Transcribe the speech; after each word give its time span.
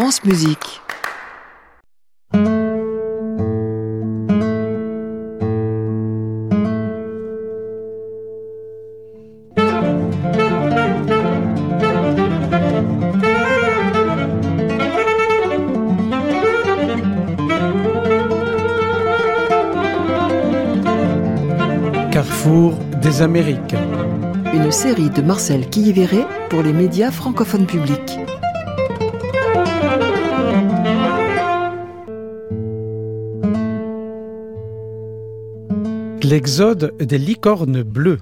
France 0.00 0.22
Musique. 0.22 0.80
Carrefour 22.12 22.74
des 23.02 23.20
Amériques. 23.22 23.74
Une 24.54 24.70
série 24.70 25.10
de 25.10 25.22
Marcel 25.22 25.68
Quilliveré 25.68 26.24
pour 26.50 26.62
les 26.62 26.72
médias 26.72 27.10
francophones 27.10 27.66
publics. 27.66 28.20
L'exode 36.30 36.92
des 37.00 37.16
licornes 37.16 37.82
bleues. 37.82 38.18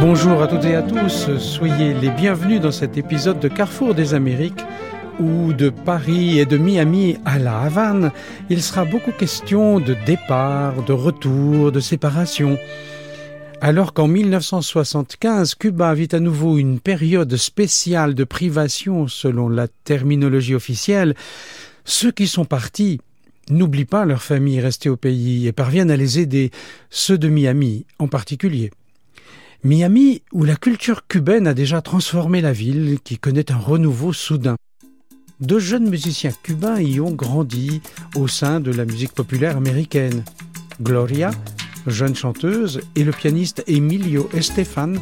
Bonjour 0.00 0.42
à 0.42 0.48
toutes 0.48 0.64
et 0.64 0.74
à 0.74 0.82
tous, 0.82 1.36
soyez 1.38 1.94
les 1.94 2.10
bienvenus 2.10 2.60
dans 2.60 2.72
cet 2.72 2.98
épisode 2.98 3.38
de 3.38 3.46
Carrefour 3.46 3.94
des 3.94 4.14
Amériques 4.14 4.64
où 5.20 5.52
de 5.52 5.70
Paris 5.70 6.40
et 6.40 6.46
de 6.46 6.58
Miami 6.58 7.18
à 7.24 7.38
La 7.38 7.60
Havane, 7.60 8.10
il 8.50 8.60
sera 8.60 8.84
beaucoup 8.84 9.12
question 9.12 9.78
de 9.78 9.94
départ, 10.04 10.82
de 10.82 10.92
retour, 10.92 11.70
de 11.70 11.78
séparation. 11.78 12.58
Alors 13.64 13.92
qu'en 13.92 14.08
1975, 14.08 15.54
Cuba 15.54 15.94
vit 15.94 16.08
à 16.10 16.18
nouveau 16.18 16.58
une 16.58 16.80
période 16.80 17.36
spéciale 17.36 18.16
de 18.16 18.24
privation 18.24 19.06
selon 19.06 19.48
la 19.48 19.68
terminologie 19.68 20.56
officielle, 20.56 21.14
ceux 21.84 22.10
qui 22.10 22.26
sont 22.26 22.44
partis 22.44 23.00
n'oublient 23.50 23.84
pas 23.84 24.04
leur 24.04 24.20
famille 24.20 24.60
restée 24.60 24.88
au 24.88 24.96
pays 24.96 25.46
et 25.46 25.52
parviennent 25.52 25.92
à 25.92 25.96
les 25.96 26.18
aider, 26.18 26.50
ceux 26.90 27.18
de 27.18 27.28
Miami 27.28 27.86
en 28.00 28.08
particulier. 28.08 28.72
Miami, 29.62 30.22
où 30.32 30.42
la 30.42 30.56
culture 30.56 31.06
cubaine 31.06 31.46
a 31.46 31.54
déjà 31.54 31.80
transformé 31.82 32.40
la 32.40 32.52
ville, 32.52 32.98
qui 33.04 33.16
connaît 33.16 33.52
un 33.52 33.58
renouveau 33.58 34.12
soudain. 34.12 34.56
Deux 35.38 35.60
jeunes 35.60 35.88
musiciens 35.88 36.32
cubains 36.42 36.80
y 36.80 36.98
ont 36.98 37.14
grandi 37.14 37.80
au 38.16 38.26
sein 38.26 38.58
de 38.58 38.72
la 38.72 38.84
musique 38.84 39.12
populaire 39.12 39.56
américaine. 39.56 40.24
Gloria, 40.80 41.30
jeune 41.86 42.14
chanteuse, 42.14 42.80
et 42.96 43.04
le 43.04 43.12
pianiste 43.12 43.64
Emilio 43.66 44.28
Estefan 44.34 44.94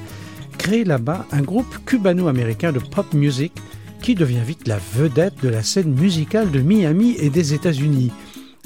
créent 0.59 0.85
là-bas 0.85 1.27
un 1.33 1.43
groupe 1.43 1.85
cubano-américain 1.87 2.73
de 2.73 2.79
pop 2.79 3.13
music 3.15 3.53
qui 4.03 4.15
devient 4.15 4.45
vite 4.47 4.67
la 4.67 4.79
vedette 4.95 5.43
de 5.43 5.49
la 5.49 5.63
scène 5.63 5.93
musicale 5.95 6.51
de 6.51 6.61
Miami 6.61 7.17
et 7.19 7.31
des 7.31 7.55
États-Unis 7.55 8.13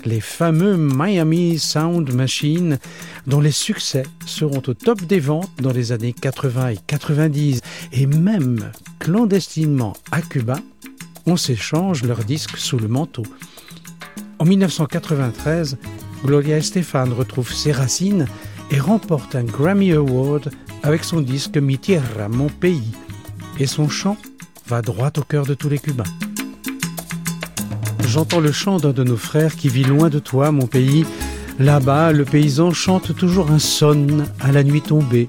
les 0.04 0.20
fameux 0.20 0.76
Miami 0.76 1.58
Sound 1.58 2.12
Machine, 2.12 2.78
dont 3.26 3.40
les 3.40 3.50
succès 3.50 4.04
seront 4.26 4.62
au 4.66 4.74
top 4.74 5.02
des 5.02 5.20
ventes 5.20 5.50
dans 5.60 5.72
les 5.72 5.92
années 5.92 6.12
80 6.12 6.68
et 6.68 6.78
90, 6.86 7.60
et 7.92 8.06
même 8.06 8.70
clandestinement 8.98 9.94
à 10.12 10.20
Cuba, 10.20 10.58
on 11.26 11.36
s'échange 11.36 12.02
leurs 12.04 12.24
disques 12.24 12.58
sous 12.58 12.78
le 12.78 12.88
manteau. 12.88 13.24
En 14.38 14.44
1993, 14.44 15.78
Gloria 16.24 16.56
Estefan 16.56 17.12
retrouve 17.14 17.52
ses 17.52 17.72
racines 17.72 18.26
et 18.70 18.80
remporte 18.80 19.34
un 19.34 19.44
Grammy 19.44 19.92
Award 19.92 20.50
avec 20.82 21.04
son 21.04 21.20
disque 21.20 21.58
Mi 21.58 21.78
Tierra, 21.78 22.28
mon 22.28 22.48
pays, 22.48 22.92
et 23.58 23.66
son 23.66 23.90
chant 23.90 24.16
va 24.66 24.80
droit 24.80 25.12
au 25.18 25.20
cœur 25.20 25.44
de 25.44 25.52
tous 25.52 25.68
les 25.68 25.78
Cubains. 25.78 26.04
J'entends 28.08 28.40
le 28.40 28.52
chant 28.52 28.78
d'un 28.78 28.92
de 28.92 29.04
nos 29.04 29.18
frères 29.18 29.54
qui 29.54 29.68
vit 29.68 29.84
loin 29.84 30.08
de 30.08 30.18
toi, 30.18 30.50
mon 30.50 30.66
pays. 30.66 31.04
Là-bas, 31.58 32.12
le 32.12 32.24
paysan 32.24 32.72
chante 32.72 33.14
toujours 33.14 33.50
un 33.50 33.58
sonne 33.58 34.26
à 34.40 34.50
la 34.50 34.64
nuit 34.64 34.82
tombée, 34.82 35.28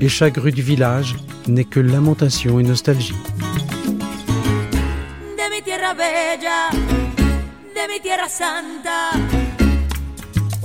et 0.00 0.08
chaque 0.08 0.38
rue 0.38 0.52
du 0.52 0.62
village 0.62 1.14
n'est 1.46 1.64
que 1.64 1.78
lamentation 1.78 2.58
et 2.58 2.64
nostalgie. 2.64 3.14
De 5.36 5.64
tierra 5.64 5.94
bella, 5.94 6.70
de 7.74 8.02
tierra 8.02 8.28
santa, 8.28 9.41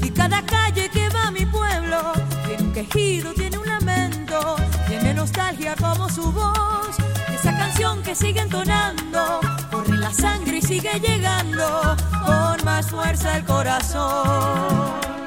Y 0.00 0.10
cada 0.10 0.40
calle 0.42 0.88
que 0.90 1.08
va 1.08 1.24
a 1.26 1.30
mi 1.32 1.44
pueblo 1.44 2.12
tiene 2.46 2.62
un 2.62 2.72
quejido, 2.72 3.34
tiene 3.34 3.58
un 3.58 3.66
lamento, 3.66 4.56
tiene 4.86 5.12
nostalgia 5.12 5.74
como 5.74 6.08
su 6.08 6.30
voz. 6.30 6.96
Esa 7.34 7.56
canción 7.56 8.02
que 8.04 8.14
sigue 8.14 8.40
entonando, 8.40 9.40
corre 9.72 9.96
la 9.96 10.12
sangre 10.12 10.58
y 10.58 10.62
sigue 10.62 11.00
llegando 11.00 11.96
con 12.24 12.64
más 12.64 12.88
fuerza 12.88 13.38
el 13.38 13.44
corazón. 13.44 15.25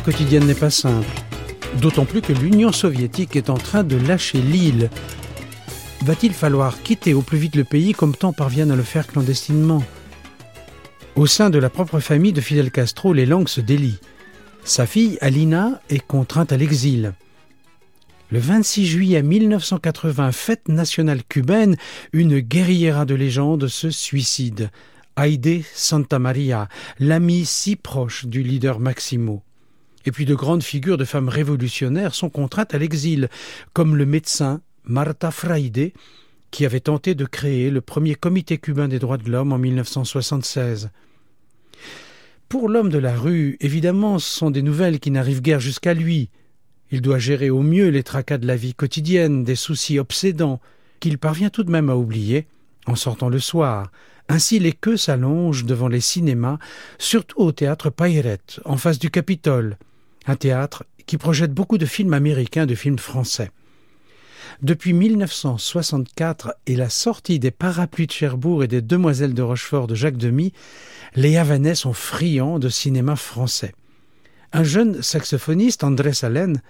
Quotidienne 0.00 0.46
n'est 0.46 0.54
pas 0.54 0.70
simple, 0.70 1.06
d'autant 1.80 2.04
plus 2.04 2.20
que 2.20 2.32
l'Union 2.32 2.72
soviétique 2.72 3.36
est 3.36 3.50
en 3.50 3.56
train 3.56 3.84
de 3.84 3.96
lâcher 3.96 4.40
l'île. 4.40 4.90
Va-t-il 6.02 6.32
falloir 6.32 6.82
quitter 6.82 7.14
au 7.14 7.22
plus 7.22 7.38
vite 7.38 7.56
le 7.56 7.64
pays 7.64 7.92
comme 7.92 8.14
tant 8.14 8.32
parviennent 8.32 8.70
à 8.70 8.76
le 8.76 8.82
faire 8.82 9.06
clandestinement? 9.06 9.82
Au 11.16 11.26
sein 11.26 11.50
de 11.50 11.58
la 11.58 11.70
propre 11.70 12.00
famille 12.00 12.32
de 12.32 12.40
Fidel 12.40 12.70
Castro, 12.70 13.12
les 13.12 13.26
langues 13.26 13.48
se 13.48 13.60
délient. 13.60 14.00
Sa 14.64 14.86
fille, 14.86 15.18
Alina, 15.20 15.80
est 15.88 16.04
contrainte 16.04 16.52
à 16.52 16.56
l'exil. 16.56 17.12
Le 18.30 18.38
26 18.38 18.86
juillet 18.86 19.22
1980, 19.22 20.32
fête 20.32 20.68
nationale 20.68 21.22
cubaine, 21.22 21.76
une 22.12 22.40
guerriera 22.40 23.04
de 23.04 23.14
légende 23.14 23.68
se 23.68 23.90
suicide. 23.90 24.70
Aide 25.16 25.62
Santa 25.72 26.18
Maria, 26.18 26.68
l'amie 26.98 27.44
si 27.44 27.76
proche 27.76 28.26
du 28.26 28.42
leader 28.42 28.80
Maximo. 28.80 29.42
Et 30.06 30.12
puis 30.12 30.24
de 30.26 30.34
grandes 30.34 30.62
figures 30.62 30.98
de 30.98 31.04
femmes 31.04 31.28
révolutionnaires 31.28 32.14
sont 32.14 32.30
contraintes 32.30 32.74
à 32.74 32.78
l'exil, 32.78 33.28
comme 33.72 33.96
le 33.96 34.06
médecin 34.06 34.60
Marta 34.84 35.30
Fraide, 35.30 35.92
qui 36.50 36.66
avait 36.66 36.80
tenté 36.80 37.14
de 37.14 37.24
créer 37.24 37.70
le 37.70 37.80
premier 37.80 38.14
comité 38.14 38.58
cubain 38.58 38.88
des 38.88 38.98
droits 38.98 39.18
de 39.18 39.30
l'homme 39.30 39.52
en 39.52 39.58
1976. 39.58 40.90
Pour 42.48 42.68
l'homme 42.68 42.90
de 42.90 42.98
la 42.98 43.16
rue, 43.16 43.56
évidemment, 43.60 44.18
ce 44.18 44.30
sont 44.30 44.50
des 44.50 44.62
nouvelles 44.62 45.00
qui 45.00 45.10
n'arrivent 45.10 45.42
guère 45.42 45.60
jusqu'à 45.60 45.94
lui. 45.94 46.30
Il 46.90 47.00
doit 47.00 47.18
gérer 47.18 47.50
au 47.50 47.62
mieux 47.62 47.88
les 47.88 48.04
tracas 48.04 48.38
de 48.38 48.46
la 48.46 48.56
vie 48.56 48.74
quotidienne, 48.74 49.42
des 49.42 49.56
soucis 49.56 49.98
obsédants, 49.98 50.60
qu'il 51.00 51.18
parvient 51.18 51.50
tout 51.50 51.64
de 51.64 51.70
même 51.72 51.90
à 51.90 51.96
oublier 51.96 52.46
en 52.86 52.94
sortant 52.94 53.28
le 53.28 53.40
soir. 53.40 53.90
Ainsi 54.28 54.58
les 54.58 54.72
queues 54.72 54.96
s'allongent 54.96 55.64
devant 55.64 55.88
les 55.88 56.00
cinémas, 56.00 56.58
surtout 56.98 57.40
au 57.40 57.52
théâtre 57.52 57.90
Payrette, 57.90 58.60
en 58.64 58.76
face 58.76 58.98
du 58.98 59.10
Capitole, 59.10 59.76
un 60.26 60.36
théâtre 60.36 60.84
qui 61.06 61.18
projette 61.18 61.52
beaucoup 61.52 61.78
de 61.78 61.86
films 61.86 62.14
américains, 62.14 62.66
de 62.66 62.74
films 62.74 62.98
français. 62.98 63.50
Depuis 64.62 64.92
1964 64.92 66.54
et 66.66 66.76
la 66.76 66.88
sortie 66.88 67.38
des 67.38 67.50
Parapluies 67.50 68.06
de 68.06 68.12
Cherbourg 68.12 68.62
et 68.62 68.68
des 68.68 68.82
Demoiselles 68.82 69.34
de 69.34 69.42
Rochefort 69.42 69.86
de 69.86 69.94
Jacques 69.94 70.16
Demy, 70.16 70.52
les 71.16 71.36
Havanais 71.36 71.74
sont 71.74 71.92
friands 71.92 72.58
de 72.58 72.68
cinéma 72.68 73.16
français. 73.16 73.74
Un 74.52 74.62
jeune 74.62 75.02
saxophoniste, 75.02 75.82
André 75.82 76.12
Salène, 76.12 76.62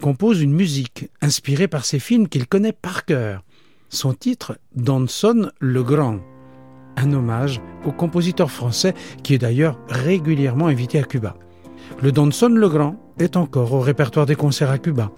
compose 0.00 0.40
une 0.40 0.52
musique 0.52 1.10
inspirée 1.20 1.68
par 1.68 1.84
ces 1.84 1.98
films 1.98 2.28
qu'il 2.28 2.46
connaît 2.46 2.72
par 2.72 3.04
cœur. 3.04 3.42
Son 3.88 4.14
titre, 4.14 4.58
Danson 4.74 5.50
le 5.58 5.82
Grand, 5.82 6.20
un 6.96 7.12
hommage 7.12 7.60
au 7.84 7.92
compositeur 7.92 8.50
français 8.50 8.94
qui 9.22 9.34
est 9.34 9.38
d'ailleurs 9.38 9.78
régulièrement 9.88 10.66
invité 10.66 10.98
à 10.98 11.04
Cuba. 11.04 11.36
Le 12.02 12.12
Danson 12.12 12.48
le 12.48 12.68
Grand 12.68 12.96
est 13.18 13.36
encore 13.36 13.72
au 13.72 13.80
répertoire 13.80 14.26
des 14.26 14.36
concerts 14.36 14.70
à 14.70 14.78
Cuba. 14.78 15.10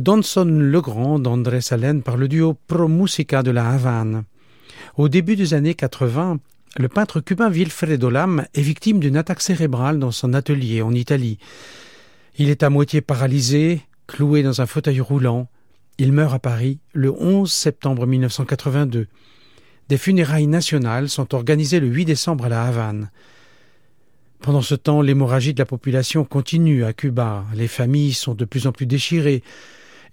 Le 0.00 0.04
Danson 0.04 0.46
le 0.46 0.80
Grand 0.80 1.18
d'André 1.18 1.60
Salène 1.60 2.00
par 2.02 2.16
le 2.16 2.26
duo 2.26 2.56
Pro 2.66 2.88
Musica 2.88 3.42
de 3.42 3.50
la 3.50 3.68
Havane. 3.68 4.24
Au 4.96 5.10
début 5.10 5.36
des 5.36 5.52
années 5.52 5.74
80, 5.74 6.38
le 6.78 6.88
peintre 6.88 7.20
cubain 7.20 7.50
Wilfredo 7.50 8.08
Lam 8.08 8.46
est 8.54 8.62
victime 8.62 8.98
d'une 8.98 9.18
attaque 9.18 9.42
cérébrale 9.42 9.98
dans 9.98 10.10
son 10.10 10.32
atelier 10.32 10.80
en 10.80 10.94
Italie. 10.94 11.36
Il 12.38 12.48
est 12.48 12.62
à 12.62 12.70
moitié 12.70 13.02
paralysé, 13.02 13.82
cloué 14.06 14.42
dans 14.42 14.62
un 14.62 14.66
fauteuil 14.66 15.00
roulant. 15.00 15.50
Il 15.98 16.14
meurt 16.14 16.32
à 16.32 16.38
Paris 16.38 16.78
le 16.94 17.12
11 17.12 17.52
septembre 17.52 18.06
1982. 18.06 19.06
Des 19.90 19.98
funérailles 19.98 20.46
nationales 20.46 21.10
sont 21.10 21.34
organisées 21.34 21.78
le 21.78 21.88
8 21.88 22.06
décembre 22.06 22.46
à 22.46 22.48
la 22.48 22.64
Havane. 22.64 23.10
Pendant 24.40 24.62
ce 24.62 24.76
temps, 24.76 25.02
l'hémorragie 25.02 25.52
de 25.52 25.58
la 25.58 25.66
population 25.66 26.24
continue 26.24 26.84
à 26.84 26.94
Cuba. 26.94 27.44
Les 27.54 27.68
familles 27.68 28.14
sont 28.14 28.34
de 28.34 28.46
plus 28.46 28.66
en 28.66 28.72
plus 28.72 28.86
déchirées. 28.86 29.42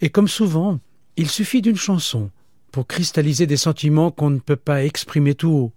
Et 0.02 0.10
comme 0.10 0.28
souvent, 0.28 0.80
il 1.16 1.30
suffit 1.30 1.62
d'une 1.62 1.78
chanson 1.78 2.30
pour 2.72 2.86
cristalliser 2.86 3.48
des 3.48 3.58
sentiments 3.58 4.12
qu'on 4.12 4.30
ne 4.30 4.40
peut 4.40 4.56
pas 4.56 4.84
exprimer 4.84 5.34
tout 5.34 5.50
haut. 5.50 5.72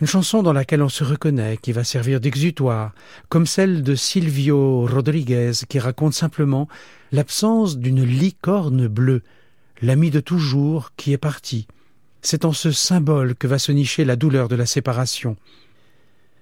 Une 0.00 0.06
chanson 0.06 0.42
dans 0.42 0.52
laquelle 0.52 0.82
on 0.82 0.88
se 0.88 1.02
reconnaît, 1.02 1.56
qui 1.56 1.72
va 1.72 1.82
servir 1.82 2.20
d'exutoire, 2.20 2.92
comme 3.28 3.46
celle 3.46 3.82
de 3.82 3.94
Silvio 3.94 4.86
Rodriguez, 4.86 5.52
qui 5.68 5.78
raconte 5.78 6.14
simplement 6.14 6.68
l'absence 7.10 7.78
d'une 7.78 8.04
licorne 8.04 8.86
bleue, 8.86 9.22
l'ami 9.82 10.10
de 10.10 10.20
toujours 10.20 10.92
qui 10.96 11.12
est 11.12 11.18
parti. 11.18 11.66
C'est 12.20 12.44
en 12.44 12.52
ce 12.52 12.70
symbole 12.70 13.34
que 13.34 13.46
va 13.46 13.58
se 13.58 13.72
nicher 13.72 14.04
la 14.04 14.16
douleur 14.16 14.48
de 14.48 14.56
la 14.56 14.66
séparation. 14.66 15.36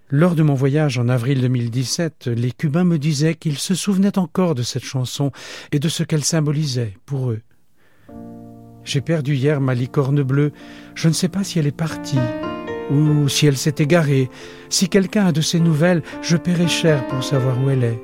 Lors 0.09 0.37
de 0.37 0.45
mon 0.45 0.55
voyage 0.55 0.99
en 0.99 1.09
avril 1.09 1.41
2017, 1.41 2.29
les 2.29 2.53
Cubains 2.53 2.85
me 2.85 2.97
disaient 2.97 3.35
qu'ils 3.35 3.59
se 3.59 3.75
souvenaient 3.75 4.19
encore 4.19 4.55
de 4.55 4.63
cette 4.63 4.85
chanson 4.85 5.33
et 5.73 5.81
de 5.81 5.89
ce 5.89 6.05
qu'elle 6.05 6.23
symbolisait 6.23 6.97
pour 7.07 7.33
eux. 7.33 7.41
J'ai 8.85 9.01
perdu 9.01 9.35
hier 9.35 9.61
ma 9.61 9.75
licorne 9.75 10.23
bleue. 10.23 10.53
Je 10.95 11.09
ne 11.09 11.13
sais 11.13 11.29
pas 11.29 11.43
si 11.43 11.59
elle 11.59 11.67
est 11.67 11.77
partie 11.77 12.21
ou 12.89 13.29
si 13.29 13.49
elle 13.49 13.57
s'est 13.57 13.75
égarée. 13.79 14.31
Si 14.69 14.89
quelqu'un 14.89 15.27
a 15.27 15.33
de 15.33 15.41
ses 15.41 15.59
nouvelles, 15.59 16.05
je 16.23 16.37
paierai 16.37 16.69
cher 16.69 17.05
pour 17.09 17.25
savoir 17.25 17.61
où 17.61 17.69
elle 17.69 17.83
est. 17.83 18.01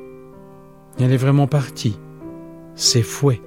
Elle 0.98 1.12
est 1.12 1.16
vraiment 1.16 1.46
partie. 1.46 1.96
C'est 2.74 3.02
fouet. 3.02 3.40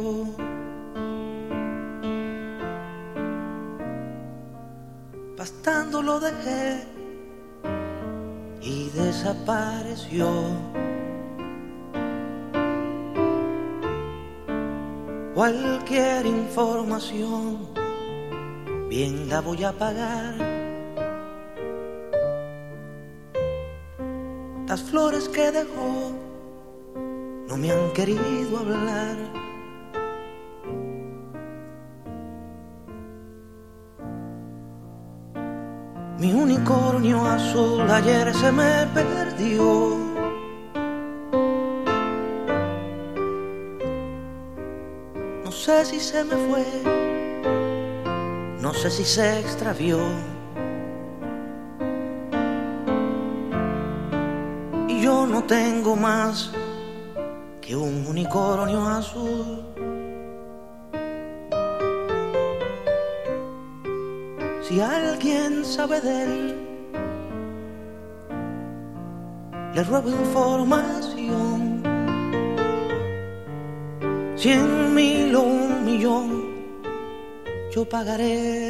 Perdió. 0.00 0.26
Pastando 5.36 6.02
lo 6.02 6.20
dejé 6.20 6.86
y 8.60 8.90
desapareció. 8.90 10.28
Cualquier 15.34 16.26
información, 16.26 17.68
bien 18.88 19.28
la 19.28 19.40
voy 19.40 19.64
a 19.64 19.72
pagar. 19.72 20.34
Las 24.68 24.82
flores 24.82 25.28
que 25.28 25.50
dejó 25.50 26.12
no 27.48 27.56
me 27.56 27.72
han 27.72 27.92
querido 27.92 28.58
hablar. 28.58 29.49
Mi 36.20 36.34
unicornio 36.34 37.24
azul 37.24 37.90
ayer 37.90 38.34
se 38.34 38.52
me 38.52 38.86
perdió. 38.92 39.96
No 45.42 45.50
sé 45.50 45.86
si 45.86 45.98
se 45.98 46.22
me 46.24 46.36
fue, 46.46 46.66
no 48.60 48.74
sé 48.74 48.90
si 48.90 49.06
se 49.06 49.40
extravió. 49.40 49.98
Y 54.88 55.00
yo 55.00 55.26
no 55.26 55.42
tengo 55.44 55.96
más 55.96 56.52
que 57.62 57.74
un 57.74 58.06
unicornio 58.06 58.86
azul. 58.86 59.79
Si 64.70 64.80
alguien 64.80 65.64
sabe 65.64 66.00
de 66.00 66.22
él, 66.22 66.54
le 69.74 69.82
ruego 69.82 70.10
información. 70.10 71.82
Cien 74.36 74.94
mil 74.94 75.34
o 75.34 75.42
un 75.42 75.84
millón, 75.84 76.28
yo 77.72 77.84
pagaré. 77.84 78.69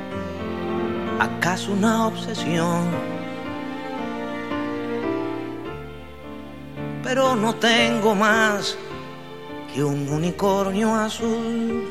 acaso 1.21 1.71
una 1.71 2.07
obsesión. 2.07 2.89
Pero 7.03 7.35
no 7.35 7.53
tengo 7.55 8.15
más 8.15 8.77
que 9.71 9.83
un 9.83 10.09
unicornio 10.09 10.95
azul. 10.95 11.83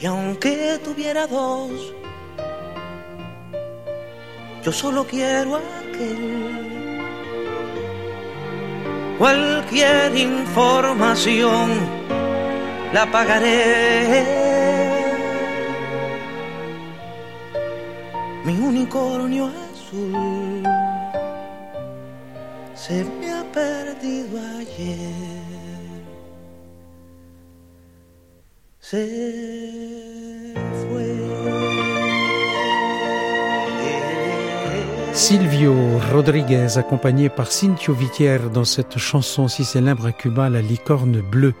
Y 0.00 0.06
aunque 0.06 0.80
tuviera 0.84 1.26
dos, 1.26 1.94
yo 4.64 4.72
solo 4.72 5.04
quiero 5.04 5.56
aquel. 5.56 6.98
Cualquier 9.18 10.16
información 10.16 11.70
la 12.92 13.10
pagaré. 13.10 14.37
Silvio 35.12 35.74
Rodriguez, 36.12 36.78
accompagné 36.78 37.28
par 37.28 37.52
Cintio 37.52 37.92
Vitier 37.92 38.38
dans 38.54 38.64
cette 38.64 38.96
chanson 38.96 39.48
si 39.48 39.64
célèbre 39.64 40.06
à 40.06 40.12
Cuba, 40.12 40.48
La 40.48 40.62
licorne 40.62 41.20
bleue. 41.20 41.54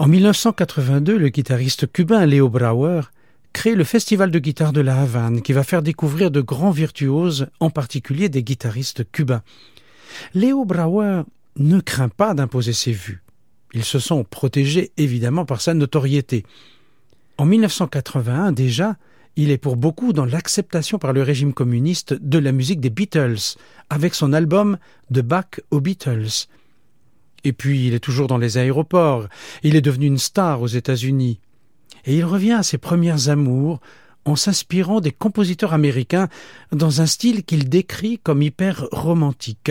En 0.00 0.08
1982, 0.08 1.16
le 1.16 1.28
guitariste 1.28 1.92
cubain 1.92 2.26
Leo 2.26 2.48
Brauer 2.48 3.02
crée 3.56 3.74
le 3.74 3.84
Festival 3.84 4.30
de 4.30 4.38
guitare 4.38 4.74
de 4.74 4.82
la 4.82 5.00
Havane 5.00 5.40
qui 5.40 5.54
va 5.54 5.62
faire 5.62 5.80
découvrir 5.80 6.30
de 6.30 6.42
grands 6.42 6.72
virtuoses, 6.72 7.46
en 7.58 7.70
particulier 7.70 8.28
des 8.28 8.42
guitaristes 8.42 9.10
cubains. 9.10 9.42
Léo 10.34 10.66
Brauer 10.66 11.22
ne 11.56 11.80
craint 11.80 12.10
pas 12.10 12.34
d'imposer 12.34 12.74
ses 12.74 12.92
vues. 12.92 13.22
Il 13.72 13.82
se 13.82 13.98
sent 13.98 14.26
protégé 14.28 14.92
évidemment 14.98 15.46
par 15.46 15.62
sa 15.62 15.72
notoriété. 15.72 16.44
En 17.38 17.46
1981 17.46 18.52
déjà, 18.52 18.98
il 19.36 19.50
est 19.50 19.56
pour 19.56 19.76
beaucoup 19.76 20.12
dans 20.12 20.26
l'acceptation 20.26 20.98
par 20.98 21.14
le 21.14 21.22
régime 21.22 21.54
communiste 21.54 22.12
de 22.12 22.38
la 22.38 22.52
musique 22.52 22.80
des 22.80 22.90
Beatles, 22.90 23.56
avec 23.88 24.14
son 24.14 24.34
album 24.34 24.76
De 25.08 25.22
Bach 25.22 25.62
aux 25.70 25.80
Beatles. 25.80 26.46
Et 27.44 27.54
puis 27.54 27.86
il 27.86 27.94
est 27.94 28.00
toujours 28.00 28.26
dans 28.26 28.36
les 28.36 28.58
aéroports, 28.58 29.28
il 29.62 29.76
est 29.76 29.80
devenu 29.80 30.04
une 30.04 30.18
star 30.18 30.60
aux 30.60 30.66
États-Unis. 30.66 31.40
Et 32.06 32.16
il 32.16 32.24
revient 32.24 32.52
à 32.52 32.62
ses 32.62 32.78
premières 32.78 33.28
amours 33.28 33.80
en 34.24 34.36
s'inspirant 34.36 35.00
des 35.00 35.12
compositeurs 35.12 35.72
américains 35.72 36.28
dans 36.72 37.00
un 37.00 37.06
style 37.06 37.44
qu'il 37.44 37.68
décrit 37.68 38.18
comme 38.18 38.42
hyper 38.42 38.86
romantique. 38.90 39.70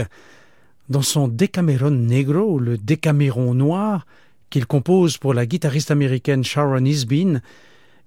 Dans 0.90 1.02
son 1.02 1.28
Decameron 1.28 1.92
Negro, 1.92 2.60
le 2.60 2.78
Décaméron 2.78 3.54
noir, 3.54 4.06
qu'il 4.50 4.66
compose 4.66 5.18
pour 5.18 5.34
la 5.34 5.46
guitariste 5.46 5.92
américaine 5.92 6.44
Sharon 6.44 6.86
Isbin, 6.86 7.42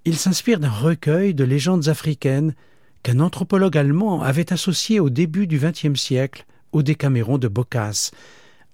il 0.05 0.17
s'inspire 0.17 0.59
d'un 0.59 0.69
recueil 0.69 1.33
de 1.33 1.43
légendes 1.43 1.89
africaines 1.89 2.55
qu'un 3.03 3.19
anthropologue 3.19 3.77
allemand 3.77 4.21
avait 4.21 4.53
associé 4.53 4.99
au 4.99 5.09
début 5.09 5.45
du 5.45 5.59
XXe 5.59 5.99
siècle 5.99 6.45
au 6.71 6.81
Décaméron 6.81 7.37
de 7.37 7.47
Boccace, 7.47 8.11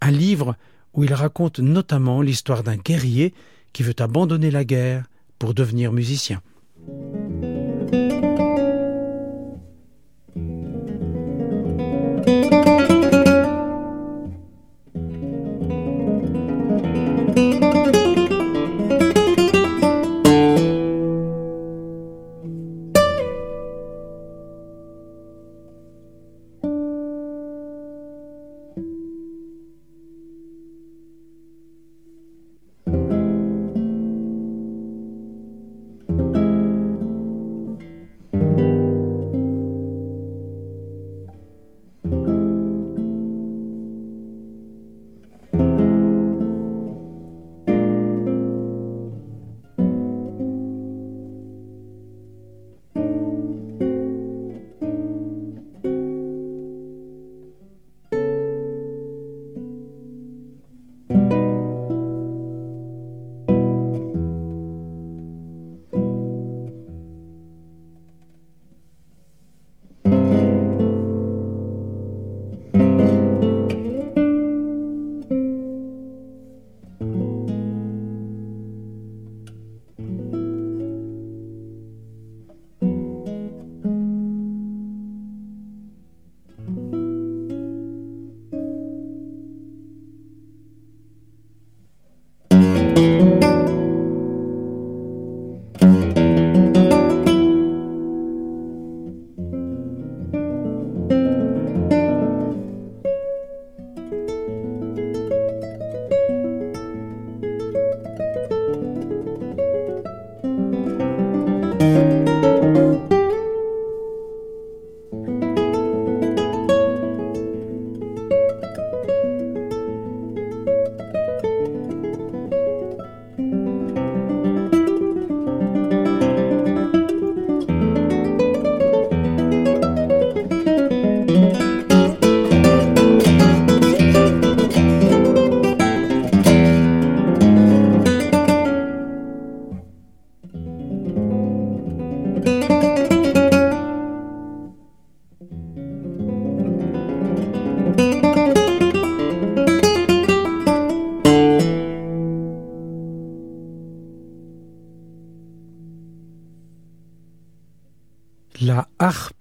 un 0.02 0.12
livre 0.12 0.56
où 0.94 1.04
il 1.04 1.14
raconte 1.14 1.60
notamment 1.60 2.22
l'histoire 2.22 2.64
d'un 2.64 2.78
guerrier 2.78 3.34
qui 3.74 3.84
veut 3.84 3.96
abandonner 4.00 4.52
la 4.52 4.64
guerre 4.64 5.06
pour 5.40 5.54
devenir 5.54 5.92
musicien. 5.92 6.42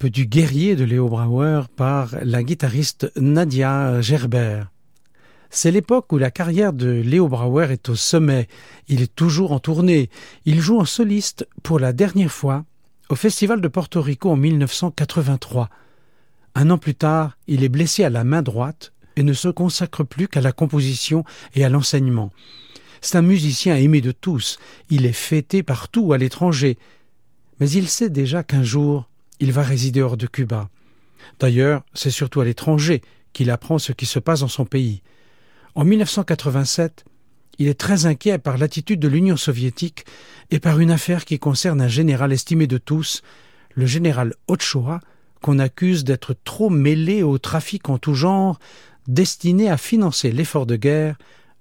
Du 0.09 0.27
guerrier 0.27 0.77
de 0.77 0.85
Léo 0.85 1.09
Brauer 1.09 1.63
par 1.77 2.17
la 2.23 2.43
guitariste 2.43 3.11
Nadia 3.17 4.01
Gerber. 4.01 4.65
C'est 5.51 5.71
l'époque 5.71 6.13
où 6.13 6.19
la 6.19 6.31
carrière 6.31 6.73
de 6.73 6.89
Léo 6.89 7.29
Brauer 7.29 7.71
est 7.71 7.89
au 7.89 7.95
sommet. 7.95 8.49
Il 8.89 9.03
est 9.03 9.15
toujours 9.15 9.53
en 9.53 9.61
tournée. 9.61 10.11
Il 10.45 10.61
joue 10.61 10.79
en 10.81 10.85
soliste 10.85 11.47
pour 11.63 11.79
la 11.79 11.93
dernière 11.93 12.31
fois 12.31 12.65
au 13.09 13.15
Festival 13.15 13.61
de 13.61 13.69
Porto 13.69 14.01
Rico 14.03 14.31
en 14.31 14.37
1983. 14.37 15.69
Un 16.55 16.71
an 16.71 16.79
plus 16.79 16.95
tard, 16.95 17.37
il 17.47 17.65
est 17.65 17.69
blessé 17.69 18.05
à 18.05 18.11
la 18.11 18.25
main 18.25 18.43
droite 18.43 18.93
et 19.17 19.23
ne 19.23 19.33
se 19.33 19.49
consacre 19.49 20.05
plus 20.05 20.29
qu'à 20.29 20.41
la 20.41 20.53
composition 20.53 21.25
et 21.55 21.65
à 21.65 21.69
l'enseignement. 21.69 22.33
C'est 23.01 23.19
un 23.19 23.23
musicien 23.23 23.77
aimé 23.77 24.01
de 24.01 24.13
tous. 24.13 24.59
Il 24.91 25.07
est 25.07 25.13
fêté 25.13 25.63
partout 25.63 26.13
à 26.13 26.19
l'étranger 26.19 26.79
mais 27.61 27.71
il 27.71 27.89
sait 27.89 28.11
déjà 28.11 28.43
qu'un 28.43 28.63
jour 28.63 29.09
il 29.41 29.53
va 29.53 29.63
résider 29.63 30.03
hors 30.03 30.17
de 30.17 30.27
Cuba. 30.27 30.69
D'ailleurs, 31.41 31.85
c'est 31.95 32.11
surtout 32.11 32.41
à 32.41 32.45
l'étranger 32.45 33.03
qu'il 33.33 33.51
apprend 33.51 33.79
ce 33.79 33.93
qui 33.93 34.07
se 34.07 34.19
passe 34.19 34.41
dans 34.41 34.49
son 34.49 34.65
pays. 34.65 35.03
En 35.75 35.85
1987, 35.85 37.05
il 37.59 37.69
est 37.69 37.79
très 37.79 38.07
inquiet 38.07 38.39
par 38.39 38.59
l'attitude 38.59 39.01
de 39.01 39.09
l'Union 39.09 39.37
soviétique 39.37 40.05
et 40.51 40.61
par 40.61 40.81
une 40.81 40.91
affaire 40.91 41.25
qui 41.25 41.39
concerne 41.39 41.81
un 41.81 41.89
général 41.89 42.33
estimé 42.33 42.67
de 42.67 42.79
tous, 42.79 43.23
le 43.75 43.87
général 43.87 44.35
Ochoa, 44.49 45.01
qu'on 45.41 45.59
accuse 45.59 46.05
d'être 46.05 46.35
trop 46.45 46.71
mêlé 46.71 47.23
au 47.23 47.39
trafic 47.39 47.89
en 47.89 47.99
tout 47.99 48.15
genre, 48.15 48.59
destiné 49.07 49.69
à 49.69 49.77
financer 49.77 50.33
l'effort 50.33 50.67
de 50.67 50.77
guerre, 50.77 51.17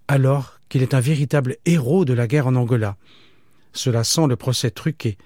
alors 0.07 0.59
qu'il 0.69 0.81
est 0.81 0.93
un 0.93 0.99
véritable 0.99 1.57
héros 1.65 2.05
de 2.05 2.13
la 2.13 2.27
guerre 2.27 2.47
en 2.47 2.55
Angola. 2.55 2.97
Cela 3.73 4.03
sent 4.03 4.27
le 4.27 4.35
procès 4.35 4.71
truqué. 4.71 5.17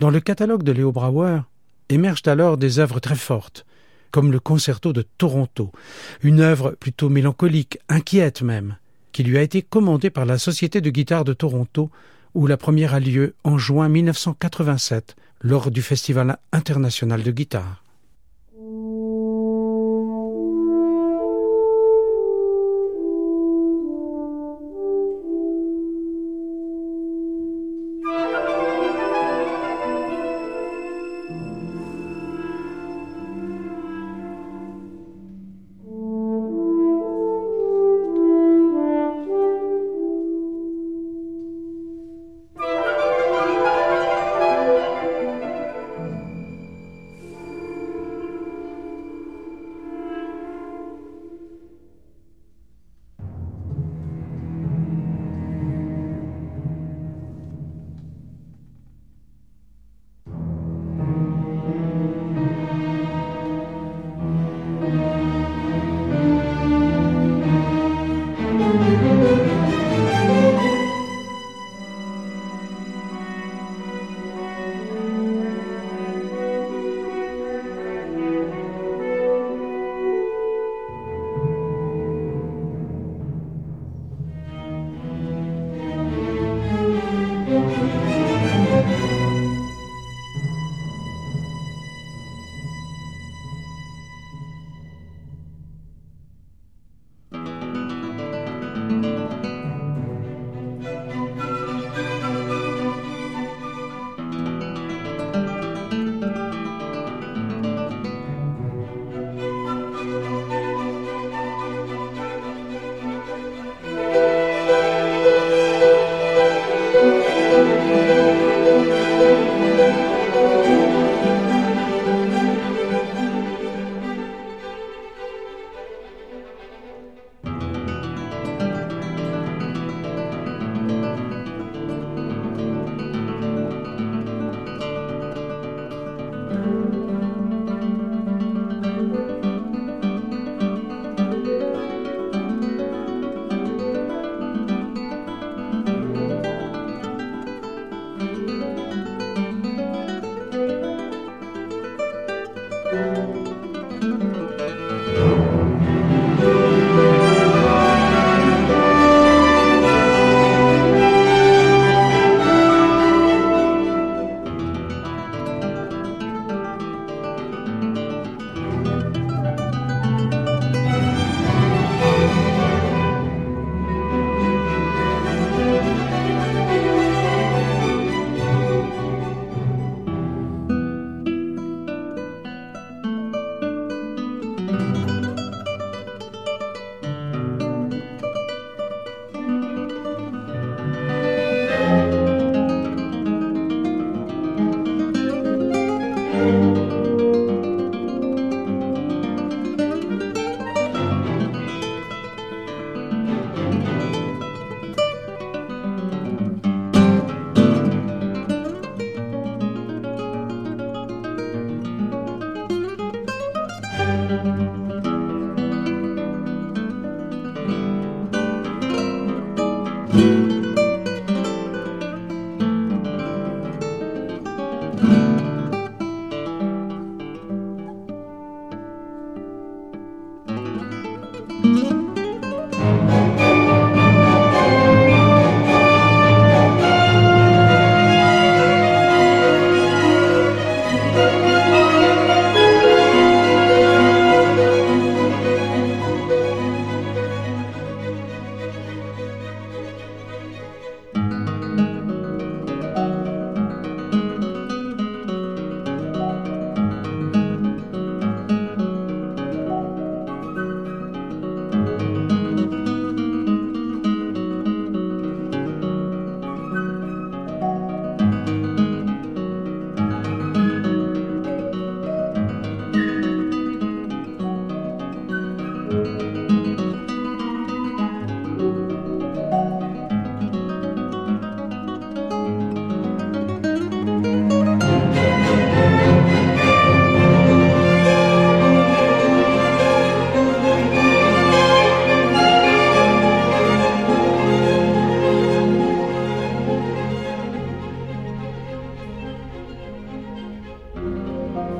Dans 0.00 0.08
le 0.08 0.20
catalogue 0.20 0.62
de 0.62 0.72
Léo 0.72 0.92
Brauer 0.92 1.42
émergent 1.90 2.26
alors 2.26 2.56
des 2.56 2.78
œuvres 2.78 3.00
très 3.00 3.16
fortes, 3.16 3.66
comme 4.10 4.32
le 4.32 4.40
concerto 4.40 4.94
de 4.94 5.04
Toronto, 5.18 5.72
une 6.22 6.40
œuvre 6.40 6.70
plutôt 6.70 7.10
mélancolique, 7.10 7.78
inquiète 7.90 8.40
même, 8.40 8.78
qui 9.12 9.24
lui 9.24 9.36
a 9.36 9.42
été 9.42 9.60
commandée 9.60 10.08
par 10.08 10.24
la 10.24 10.38
Société 10.38 10.80
de 10.80 10.88
guitare 10.88 11.24
de 11.24 11.34
Toronto, 11.34 11.90
où 12.34 12.46
la 12.46 12.56
première 12.56 12.94
a 12.94 13.00
lieu 13.00 13.34
en 13.44 13.58
juin 13.58 13.90
1987 13.90 15.16
lors 15.42 15.70
du 15.70 15.82
Festival 15.82 16.38
international 16.50 17.22
de 17.22 17.30
guitare. 17.30 17.79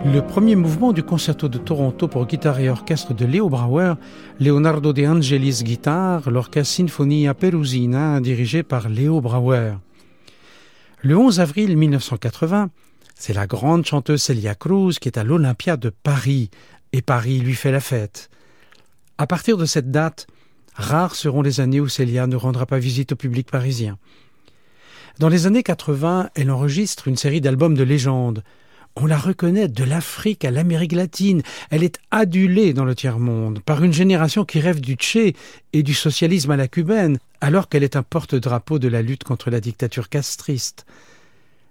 Le 0.05 0.23
premier 0.23 0.57
mouvement 0.57 0.93
du 0.93 1.03
concerto 1.03 1.49
de 1.49 1.59
Toronto 1.59 2.09
pour 2.09 2.27
guitare 2.27 2.59
et 2.61 2.71
orchestre 2.71 3.13
de 3.13 3.27
Leo 3.27 3.49
Brauer, 3.49 3.95
Leonardo 4.39 4.93
De 4.93 5.07
Angelis 5.07 5.63
guitare, 5.63 6.31
l'orchestre 6.31 6.75
Sinfonia 6.75 7.35
Perusina 7.35 8.21
dirigé 8.21 8.63
par 8.63 8.89
Leo 8.89 9.21
Brauer. 9.21 9.75
Le 11.03 11.17
11 11.17 11.41
avril 11.41 11.77
1980, 11.77 12.71
c'est 13.15 13.35
la 13.35 13.47
grande 13.47 13.85
chanteuse 13.85 14.23
Celia 14.23 14.55
Cruz 14.55 14.95
qui 15.01 15.09
est 15.09 15.19
à 15.19 15.25
l'Olympia 15.25 15.77
de 15.77 15.91
Paris, 15.91 16.51
et 16.93 17.03
Paris 17.03 17.39
lui 17.39 17.55
fait 17.55 17.73
la 17.73 17.81
fête. 17.81 18.31
À 19.19 19.27
partir 19.27 19.59
de 19.59 19.67
cette 19.67 19.91
date, 19.91 20.27
rares 20.75 21.15
seront 21.15 21.43
les 21.43 21.61
années 21.61 21.81
où 21.81 21.89
Celia 21.89 22.27
ne 22.27 22.37
rendra 22.37 22.65
pas 22.65 22.79
visite 22.79 23.13
au 23.13 23.17
public 23.17 23.51
parisien. 23.51 23.99
Dans 25.19 25.29
les 25.29 25.47
années 25.47 25.63
80, 25.63 26.31
elle 26.35 26.51
enregistre 26.51 27.07
une 27.07 27.17
série 27.17 27.43
d'albums 27.43 27.75
de 27.75 27.83
légende. 27.83 28.43
On 28.97 29.07
la 29.07 29.19
reconnaît 29.19 29.69
de 29.69 29.85
l'Afrique 29.85 30.45
à 30.45 30.51
l'Amérique 30.51 30.93
latine. 30.93 31.43
Elle 31.71 31.85
est 31.85 31.99
adulée 32.11 32.73
dans 32.73 32.85
le 32.85 32.95
tiers-monde 32.95 33.61
par 33.65 33.83
une 33.85 33.93
génération 33.93 34.45
qui 34.45 34.61
rêve 34.61 34.81
du 34.81 34.95
Tché 34.95 35.35
et 35.73 35.83
du 35.83 35.95
socialisme 35.95 36.51
à 36.51 36.57
la 36.57 36.69
cubaine, 36.69 37.19
alors 37.41 37.69
qu'elle 37.69 37.85
est 37.85 37.97
un 37.97 38.03
porte-drapeau 38.03 38.79
de 38.79 38.89
la 38.89 39.03
lutte 39.03 39.25
contre 39.25 39.51
la 39.51 39.61
dictature 39.61 40.09
castriste. 40.09 40.87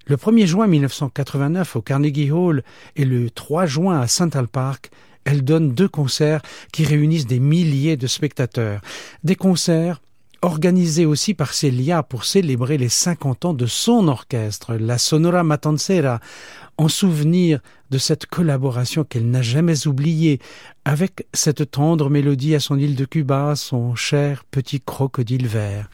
Le 0.08 0.16
1er 0.16 0.48
juin 0.48 0.68
1989 0.68 1.76
au 1.76 1.82
Carnegie 1.82 2.32
Hall 2.32 2.64
et 2.96 3.06
le 3.06 3.30
3 3.30 3.66
juin 3.66 4.00
à 4.00 4.08
Central 4.08 4.48
Park, 4.48 4.90
elle 5.26 5.44
donne 5.44 5.74
deux 5.74 5.90
concerts 5.90 6.42
qui 6.72 6.84
réunissent 6.84 7.28
des 7.28 7.40
milliers 7.40 7.98
de 7.98 8.08
spectateurs. 8.08 8.82
Des 9.24 9.36
concerts 9.36 10.02
organisés 10.42 11.06
aussi 11.06 11.34
par 11.34 11.54
Celia 11.54 12.04
pour 12.04 12.26
célébrer 12.26 12.78
les 12.78 12.90
50 12.90 13.46
ans 13.46 13.54
de 13.54 13.66
son 13.66 14.08
orchestre, 14.08 14.76
la 14.76 14.98
Sonora 14.98 15.44
Matancera, 15.44 16.20
en 16.78 16.88
souvenir 16.88 17.60
de 17.90 17.98
cette 17.98 18.26
collaboration 18.26 19.04
qu'elle 19.04 19.30
n'a 19.30 19.42
jamais 19.42 19.88
oubliée, 19.88 20.40
avec 20.86 21.28
cette 21.34 21.72
tendre 21.72 22.10
mélodie 22.10 22.56
à 22.56 22.60
son 22.60 22.78
île 22.78 22.96
de 22.96 23.06
Cuba, 23.06 23.56
son 23.56 23.96
cher 23.96 24.46
petit 24.50 24.80
crocodile 24.80 25.48
vert. 25.48 25.90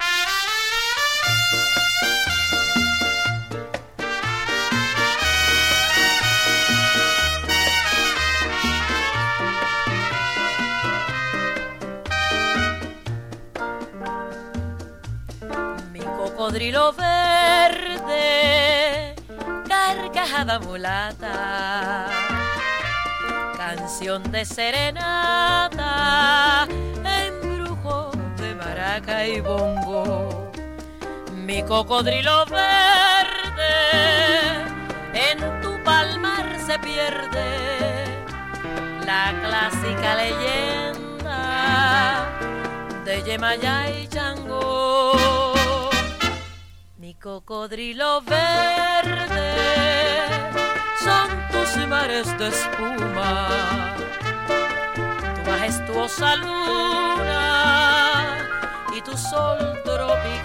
Cocodrilo 16.56 16.94
verde, 16.94 18.24
carcajada 19.68 20.58
mulata, 20.60 22.08
canción 23.58 24.24
de 24.32 24.46
serenata, 24.46 25.86
embrujo 27.04 28.10
de 28.38 28.56
maraca 28.56 29.28
y 29.28 29.42
bongo. 29.42 30.50
Mi 31.34 31.62
cocodrilo 31.62 32.46
verde, 32.46 33.76
en 35.14 35.62
tu 35.62 35.78
palmar 35.84 36.58
se 36.66 36.80
pierde 36.80 38.06
la 39.06 39.34
clásica 39.44 40.16
leyenda 40.16 41.40
de 43.04 43.24
Yemayá 43.24 43.90
y 43.92 44.08
Chango. 44.08 45.35
Cocodrilo 47.26 48.22
verde 48.22 49.56
son 51.04 51.28
tus 51.52 51.88
mares 51.88 52.38
de 52.38 52.50
espuma, 52.50 53.96
tu 55.34 55.50
majestuosa 55.50 56.36
luna 56.36 57.42
y 58.96 59.02
tu 59.02 59.18
sol 59.18 59.58
tropical. 59.84 60.36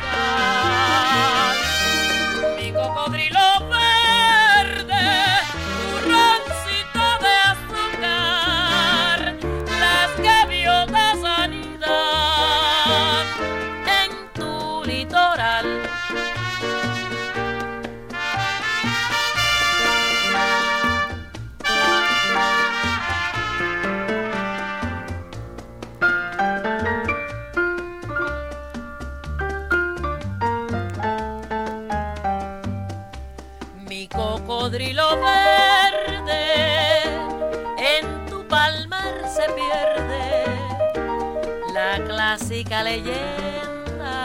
Leyenda 42.83 44.17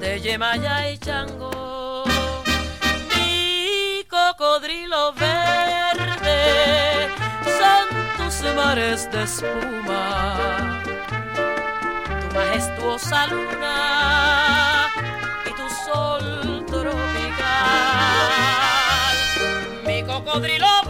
de 0.00 0.20
Yemayá 0.20 0.90
y 0.90 0.98
Chango. 0.98 2.04
Mi 3.10 4.04
cocodrilo 4.08 5.12
verde 5.12 6.40
son 7.58 7.86
tus 8.16 8.42
mares 8.54 9.10
de 9.10 9.22
espuma, 9.22 10.82
tu 12.20 12.34
majestuosa 12.34 13.26
luna 13.26 14.88
y 15.46 15.50
tu 15.50 15.68
sol 15.84 16.64
tropical. 16.66 18.24
Mi 19.86 20.02
cocodrilo 20.02 20.83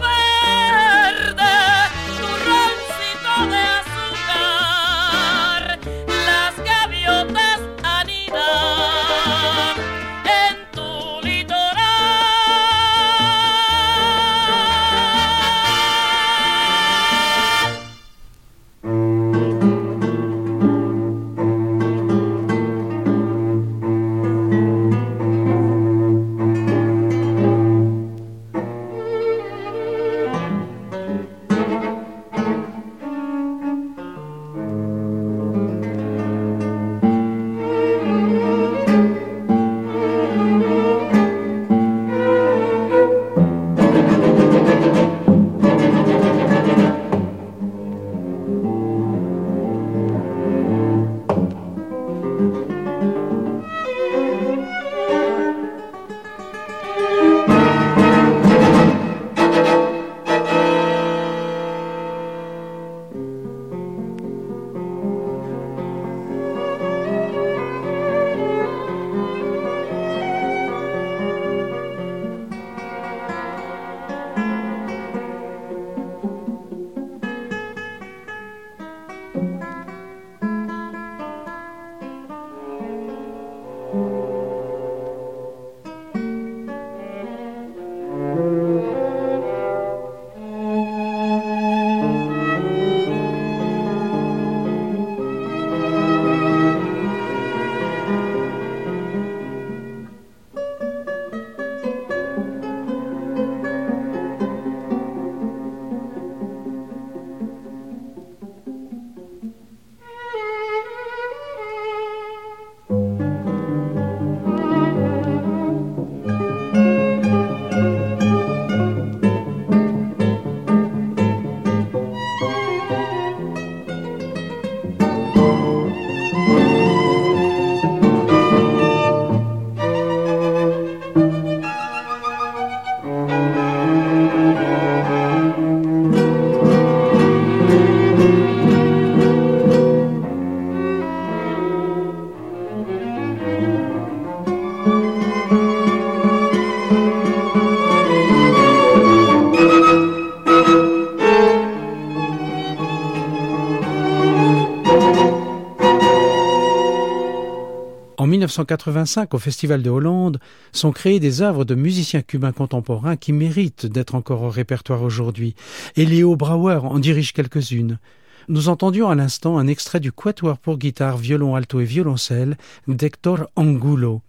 1985, 158.45 159.33
au 159.33 159.37
Festival 159.37 159.81
de 159.81 159.89
Hollande, 159.89 160.39
sont 160.71 160.91
créées 160.91 161.19
des 161.19 161.41
œuvres 161.41 161.65
de 161.65 161.75
musiciens 161.75 162.21
cubains 162.21 162.51
contemporains 162.51 163.17
qui 163.17 163.33
méritent 163.33 163.85
d'être 163.85 164.15
encore 164.15 164.43
au 164.43 164.49
répertoire 164.49 165.01
aujourd'hui, 165.01 165.55
et 165.95 166.05
Léo 166.05 166.35
Brauer 166.35 166.79
en 166.83 166.99
dirige 166.99 167.33
quelques-unes. 167.33 167.99
Nous 168.47 168.69
entendions 168.69 169.09
à 169.09 169.15
l'instant 169.15 169.57
un 169.57 169.67
extrait 169.67 169.99
du 169.99 170.11
Quatuor 170.11 170.59
pour 170.59 170.77
guitare, 170.77 171.17
violon 171.17 171.55
alto 171.55 171.79
et 171.79 171.85
violoncelle 171.85 172.57
d'Hector 172.87 173.49
Angulo. 173.55 174.21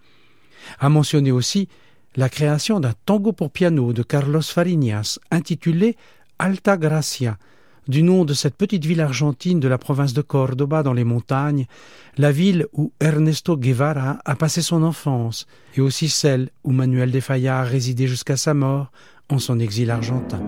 À 0.78 0.88
mentionner 0.88 1.32
aussi 1.32 1.68
la 2.16 2.30
création 2.30 2.80
d'un 2.80 2.94
tango 3.04 3.32
pour 3.32 3.50
piano 3.50 3.92
de 3.92 4.02
Carlos 4.02 4.40
Fariñas 4.40 5.18
intitulé 5.30 5.96
Alta 6.38 6.78
Gracia, 6.78 7.36
du 7.88 8.02
nom 8.02 8.24
de 8.24 8.34
cette 8.34 8.56
petite 8.56 8.84
ville 8.84 9.00
argentine 9.00 9.60
de 9.60 9.68
la 9.68 9.78
province 9.78 10.12
de 10.12 10.22
Córdoba 10.22 10.82
dans 10.82 10.92
les 10.92 11.04
montagnes, 11.04 11.66
la 12.16 12.32
ville 12.32 12.66
où 12.72 12.92
Ernesto 13.00 13.56
Guevara 13.56 14.18
a 14.24 14.36
passé 14.36 14.62
son 14.62 14.82
enfance 14.82 15.46
et 15.76 15.80
aussi 15.80 16.08
celle 16.08 16.50
où 16.64 16.72
Manuel 16.72 17.10
de 17.10 17.20
Falla 17.20 17.60
a 17.60 17.64
résidé 17.64 18.06
jusqu'à 18.06 18.36
sa 18.36 18.54
mort 18.54 18.90
en 19.28 19.38
son 19.38 19.58
exil 19.58 19.90
argentin. 19.90 20.40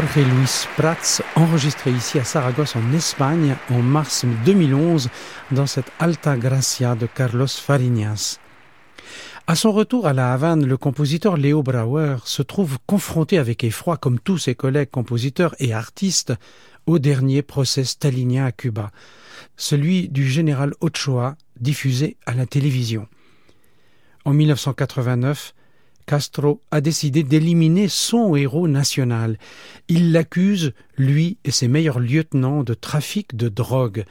Jorge 0.00 0.24
Luis 0.24 0.66
Prats, 0.78 1.20
enregistré 1.36 1.90
ici 1.90 2.18
à 2.18 2.24
Saragosse 2.24 2.74
en 2.74 2.92
Espagne 2.94 3.54
en 3.68 3.82
mars 3.82 4.24
2011 4.46 5.10
dans 5.50 5.66
cette 5.66 5.92
Alta 5.98 6.38
Gracia 6.38 6.94
de 6.94 7.04
Carlos 7.04 7.46
Fariñas. 7.46 8.38
À 9.46 9.54
son 9.54 9.72
retour 9.72 10.06
à 10.06 10.14
La 10.14 10.32
Havane, 10.32 10.64
le 10.64 10.78
compositeur 10.78 11.36
Léo 11.36 11.62
Brauer 11.62 12.16
se 12.24 12.40
trouve 12.40 12.78
confronté 12.86 13.36
avec 13.36 13.62
effroi, 13.62 13.98
comme 13.98 14.18
tous 14.18 14.38
ses 14.38 14.54
collègues 14.54 14.88
compositeurs 14.88 15.54
et 15.58 15.74
artistes, 15.74 16.32
au 16.86 16.98
dernier 16.98 17.42
procès 17.42 17.84
stalinien 17.84 18.46
à 18.46 18.52
Cuba, 18.52 18.92
celui 19.58 20.08
du 20.08 20.26
général 20.26 20.72
Ochoa, 20.80 21.36
diffusé 21.60 22.16
à 22.24 22.32
la 22.32 22.46
télévision. 22.46 23.06
En 24.24 24.32
1989, 24.32 25.52
Castro 26.10 26.60
a 26.72 26.80
décidé 26.80 27.22
d'éliminer 27.22 27.86
son 27.86 28.34
héros 28.34 28.66
national. 28.66 29.38
Il 29.86 30.10
l'accuse, 30.10 30.72
lui 30.96 31.38
et 31.44 31.52
ses 31.52 31.68
meilleurs 31.68 32.00
lieutenants, 32.00 32.64
de 32.64 32.74
trafic 32.74 33.36
de 33.36 33.48
drogue. 33.48 34.04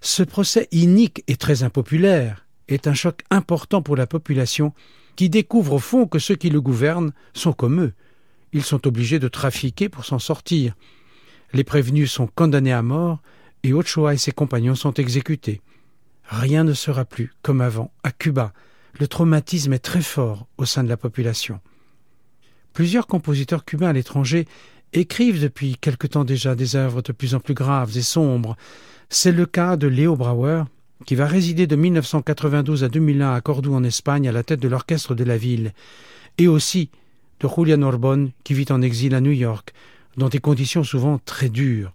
Ce 0.00 0.24
procès 0.24 0.66
inique 0.72 1.22
et 1.28 1.36
très 1.36 1.62
impopulaire 1.62 2.46
est 2.66 2.88
un 2.88 2.94
choc 2.94 3.22
important 3.30 3.80
pour 3.80 3.94
la 3.94 4.08
population 4.08 4.72
qui 5.14 5.30
découvre 5.30 5.74
au 5.74 5.78
fond 5.78 6.08
que 6.08 6.18
ceux 6.18 6.34
qui 6.34 6.50
le 6.50 6.60
gouvernent 6.60 7.12
sont 7.32 7.52
comme 7.52 7.80
eux. 7.80 7.92
Ils 8.52 8.64
sont 8.64 8.88
obligés 8.88 9.20
de 9.20 9.28
trafiquer 9.28 9.88
pour 9.88 10.04
s'en 10.04 10.18
sortir. 10.18 10.74
Les 11.52 11.62
prévenus 11.62 12.10
sont 12.10 12.26
condamnés 12.26 12.72
à 12.72 12.82
mort 12.82 13.20
et 13.62 13.72
Ochoa 13.72 14.14
et 14.14 14.18
ses 14.18 14.32
compagnons 14.32 14.74
sont 14.74 14.94
exécutés. 14.94 15.60
Rien 16.24 16.64
ne 16.64 16.74
sera 16.74 17.04
plus 17.04 17.32
comme 17.40 17.60
avant 17.60 17.92
à 18.02 18.10
Cuba. 18.10 18.52
Le 18.98 19.06
traumatisme 19.06 19.72
est 19.72 19.78
très 19.78 20.02
fort 20.02 20.46
au 20.58 20.64
sein 20.64 20.82
de 20.82 20.88
la 20.88 20.96
population. 20.96 21.60
Plusieurs 22.72 23.06
compositeurs 23.06 23.64
cubains 23.64 23.88
à 23.88 23.92
l'étranger 23.92 24.46
écrivent 24.92 25.40
depuis 25.40 25.76
quelque 25.76 26.06
temps 26.06 26.24
déjà 26.24 26.54
des 26.54 26.76
œuvres 26.76 27.02
de 27.02 27.12
plus 27.12 27.34
en 27.34 27.40
plus 27.40 27.54
graves 27.54 27.96
et 27.96 28.02
sombres. 28.02 28.56
C'est 29.08 29.32
le 29.32 29.46
cas 29.46 29.76
de 29.76 29.86
Léo 29.86 30.16
Brauer, 30.16 30.64
qui 31.06 31.14
va 31.14 31.26
résider 31.26 31.66
de 31.66 31.76
1992 31.76 32.84
à 32.84 32.88
2001 32.88 33.34
à 33.34 33.40
Cordoue 33.40 33.74
en 33.74 33.84
Espagne 33.84 34.28
à 34.28 34.32
la 34.32 34.42
tête 34.42 34.60
de 34.60 34.68
l'orchestre 34.68 35.14
de 35.14 35.24
la 35.24 35.36
ville, 35.36 35.72
et 36.38 36.48
aussi 36.48 36.90
de 37.40 37.48
Julian 37.48 37.82
Orbon, 37.82 38.32
qui 38.44 38.54
vit 38.54 38.66
en 38.70 38.82
exil 38.82 39.14
à 39.14 39.20
New 39.20 39.32
York, 39.32 39.72
dans 40.16 40.28
des 40.28 40.40
conditions 40.40 40.84
souvent 40.84 41.18
très 41.18 41.48
dures. 41.48 41.92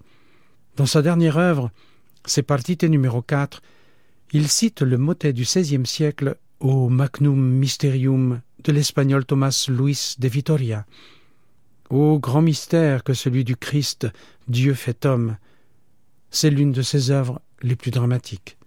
Dans 0.76 0.86
sa 0.86 1.02
dernière 1.02 1.38
œuvre, 1.38 1.72
ses 2.26 2.41
partites 2.41 2.84
numéro 2.84 3.22
4, 3.22 3.62
il 4.34 4.48
cite 4.48 4.82
le 4.82 4.98
motet 4.98 5.34
du 5.34 5.43
XVIe 5.43 5.86
siècle 5.86 6.38
au 6.66 6.89
Magnum 6.89 7.39
Mysterium 7.39 8.41
de 8.63 8.72
l'espagnol 8.72 9.24
Thomas 9.24 9.68
Luis 9.70 10.16
de 10.18 10.28
Vitoria. 10.28 10.88
Ô 11.91 12.18
grand 12.18 12.41
mystère 12.41 13.03
que 13.03 13.13
celui 13.13 13.43
du 13.43 13.55
Christ, 13.55 14.07
Dieu 14.47 14.74
fait 14.74 15.05
homme, 15.05 15.38
c'est 16.32 16.49
l'une 16.49 16.72
de 16.72 16.82
ses 16.82 17.11
œuvres 17.11 17.39
les 17.61 17.76
plus 17.76 17.91
dramatiques. 17.91 18.57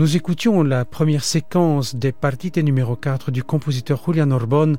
Nous 0.00 0.16
écoutions 0.16 0.62
la 0.62 0.86
première 0.86 1.24
séquence 1.24 1.94
des 1.94 2.10
partites 2.10 2.56
numéro 2.56 2.96
4 2.96 3.30
du 3.30 3.44
compositeur 3.44 4.02
Julian 4.02 4.30
Orbon, 4.30 4.78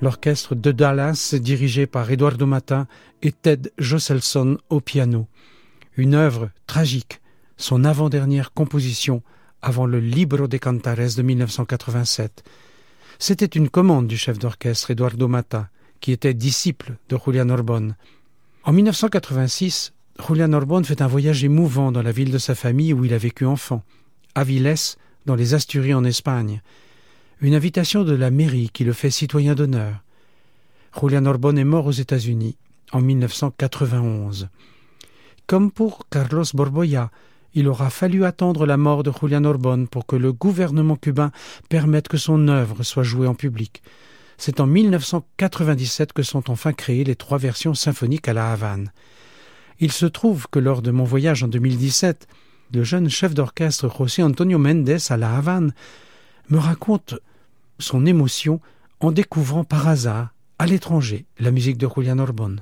l'orchestre 0.00 0.54
de 0.54 0.70
Dallas 0.70 1.34
dirigé 1.36 1.88
par 1.88 2.08
Eduardo 2.08 2.46
Mata 2.46 2.86
et 3.22 3.32
Ted 3.32 3.72
Josselson 3.78 4.58
au 4.70 4.80
piano. 4.80 5.26
Une 5.96 6.14
œuvre 6.14 6.50
tragique, 6.68 7.20
son 7.56 7.84
avant-dernière 7.84 8.52
composition 8.52 9.24
avant 9.62 9.84
le 9.84 9.98
Libro 9.98 10.46
de 10.46 10.58
Cantares 10.58 11.16
de 11.16 11.22
1987. 11.22 12.44
C'était 13.18 13.46
une 13.46 13.68
commande 13.68 14.06
du 14.06 14.16
chef 14.16 14.38
d'orchestre 14.38 14.92
Eduardo 14.92 15.26
Mata, 15.26 15.70
qui 15.98 16.12
était 16.12 16.34
disciple 16.34 16.98
de 17.08 17.18
Julian 17.26 17.48
Orbon. 17.48 17.96
En 18.62 18.72
1986, 18.72 19.92
Julian 20.24 20.52
Orbon 20.52 20.84
fait 20.84 21.02
un 21.02 21.08
voyage 21.08 21.42
émouvant 21.42 21.90
dans 21.90 22.02
la 22.02 22.12
ville 22.12 22.30
de 22.30 22.38
sa 22.38 22.54
famille 22.54 22.92
où 22.92 23.04
il 23.04 23.12
a 23.12 23.18
vécu 23.18 23.44
enfant, 23.44 23.82
Dans 24.34 25.34
les 25.34 25.52
Asturies 25.52 25.92
en 25.92 26.04
Espagne. 26.04 26.62
Une 27.42 27.54
invitation 27.54 28.02
de 28.02 28.14
la 28.14 28.30
mairie 28.30 28.70
qui 28.72 28.82
le 28.82 28.94
fait 28.94 29.10
citoyen 29.10 29.54
d'honneur. 29.54 30.02
Julian 30.98 31.26
Orbon 31.26 31.56
est 31.56 31.64
mort 31.64 31.86
aux 31.86 31.92
États-Unis 31.92 32.56
en 32.92 33.02
1991. 33.02 34.48
Comme 35.46 35.70
pour 35.70 36.08
Carlos 36.08 36.44
Borboya, 36.54 37.10
il 37.54 37.68
aura 37.68 37.90
fallu 37.90 38.24
attendre 38.24 38.64
la 38.64 38.78
mort 38.78 39.02
de 39.02 39.12
Julian 39.12 39.44
Orbon 39.44 39.84
pour 39.84 40.06
que 40.06 40.16
le 40.16 40.32
gouvernement 40.32 40.96
cubain 40.96 41.30
permette 41.68 42.08
que 42.08 42.16
son 42.16 42.48
œuvre 42.48 42.82
soit 42.84 43.02
jouée 43.02 43.26
en 43.26 43.34
public. 43.34 43.82
C'est 44.38 44.60
en 44.60 44.66
1997 44.66 46.14
que 46.14 46.22
sont 46.22 46.50
enfin 46.50 46.72
créées 46.72 47.04
les 47.04 47.16
trois 47.16 47.38
versions 47.38 47.74
symphoniques 47.74 48.28
à 48.28 48.32
La 48.32 48.50
Havane. 48.50 48.92
Il 49.78 49.92
se 49.92 50.06
trouve 50.06 50.46
que 50.50 50.58
lors 50.58 50.80
de 50.80 50.90
mon 50.90 51.04
voyage 51.04 51.42
en 51.42 51.48
2017, 51.48 52.26
le 52.72 52.84
jeune 52.84 53.08
chef 53.08 53.34
d'orchestre 53.34 53.90
José 53.96 54.22
Antonio 54.22 54.58
Méndez 54.58 54.98
à 55.10 55.16
La 55.16 55.36
Havane 55.36 55.72
me 56.48 56.58
raconte 56.58 57.14
son 57.78 58.06
émotion 58.06 58.60
en 59.00 59.12
découvrant 59.12 59.64
par 59.64 59.88
hasard 59.88 60.28
à 60.58 60.66
l'étranger 60.66 61.26
la 61.40 61.50
musique 61.50 61.76
de 61.76 61.88
Julian 61.94 62.18
Orbon. 62.20 62.56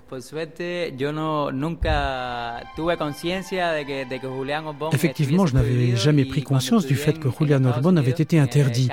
Effectivement, 4.92 5.46
je 5.46 5.54
n'avais 5.54 5.96
jamais 5.96 6.24
pris 6.24 6.42
conscience 6.42 6.86
du 6.86 6.94
fait 6.94 7.18
que 7.18 7.28
Julian 7.38 7.64
Orbon 7.64 7.96
avait 7.96 8.10
été 8.10 8.38
interdit. 8.38 8.88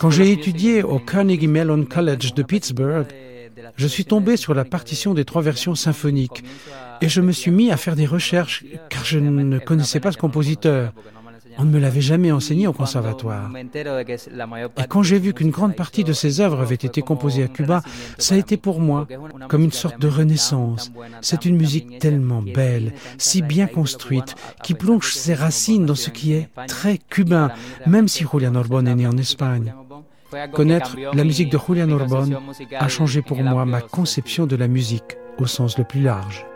Quand 0.00 0.10
j'ai 0.10 0.32
étudié 0.32 0.82
au 0.82 0.98
Carnegie 0.98 1.46
Mellon 1.46 1.84
College 1.84 2.34
de 2.34 2.42
Pittsburgh, 2.42 3.06
je 3.76 3.86
suis 3.86 4.04
tombé 4.04 4.36
sur 4.36 4.54
la 4.54 4.64
partition 4.64 5.14
des 5.14 5.24
trois 5.24 5.42
versions 5.42 5.74
symphoniques 5.74 6.44
et 7.00 7.08
je 7.08 7.20
me 7.20 7.32
suis 7.32 7.50
mis 7.50 7.70
à 7.70 7.76
faire 7.76 7.96
des 7.96 8.06
recherches 8.06 8.64
car 8.88 9.04
je 9.04 9.18
ne 9.18 9.58
connaissais 9.58 10.00
pas 10.00 10.12
ce 10.12 10.18
compositeur. 10.18 10.92
On 11.58 11.64
ne 11.64 11.70
me 11.70 11.78
l'avait 11.78 12.02
jamais 12.02 12.32
enseigné 12.32 12.66
au 12.66 12.72
conservatoire. 12.72 13.50
Et 13.56 14.86
quand 14.88 15.02
j'ai 15.02 15.18
vu 15.18 15.32
qu'une 15.32 15.50
grande 15.50 15.74
partie 15.74 16.04
de 16.04 16.12
ses 16.12 16.40
œuvres 16.40 16.60
avaient 16.60 16.74
été 16.74 17.00
composées 17.00 17.44
à 17.44 17.48
Cuba, 17.48 17.82
ça 18.18 18.34
a 18.34 18.38
été 18.38 18.56
pour 18.56 18.80
moi 18.80 19.06
comme 19.48 19.62
une 19.62 19.72
sorte 19.72 19.98
de 19.98 20.08
renaissance. 20.08 20.92
C'est 21.22 21.46
une 21.46 21.56
musique 21.56 21.98
tellement 21.98 22.42
belle, 22.42 22.92
si 23.16 23.40
bien 23.40 23.66
construite, 23.66 24.34
qui 24.62 24.74
plonge 24.74 25.14
ses 25.14 25.34
racines 25.34 25.86
dans 25.86 25.94
ce 25.94 26.10
qui 26.10 26.34
est 26.34 26.48
très 26.66 26.98
cubain, 26.98 27.50
même 27.86 28.08
si 28.08 28.24
Julian 28.30 28.54
Orbon 28.54 28.84
est 28.84 28.94
né 28.94 29.06
en 29.06 29.16
Espagne. 29.16 29.72
Connaître 30.52 30.96
la 31.14 31.24
musique 31.24 31.50
de 31.50 31.58
Julian 31.58 31.90
Orbon 31.90 32.28
a 32.78 32.88
changé 32.88 33.22
pour 33.22 33.42
moi 33.42 33.64
ma 33.64 33.80
conception 33.80 34.46
de 34.46 34.56
la 34.56 34.68
musique 34.68 35.16
au 35.38 35.46
sens 35.46 35.78
le 35.78 35.84
plus 35.84 36.00
large. 36.00 36.46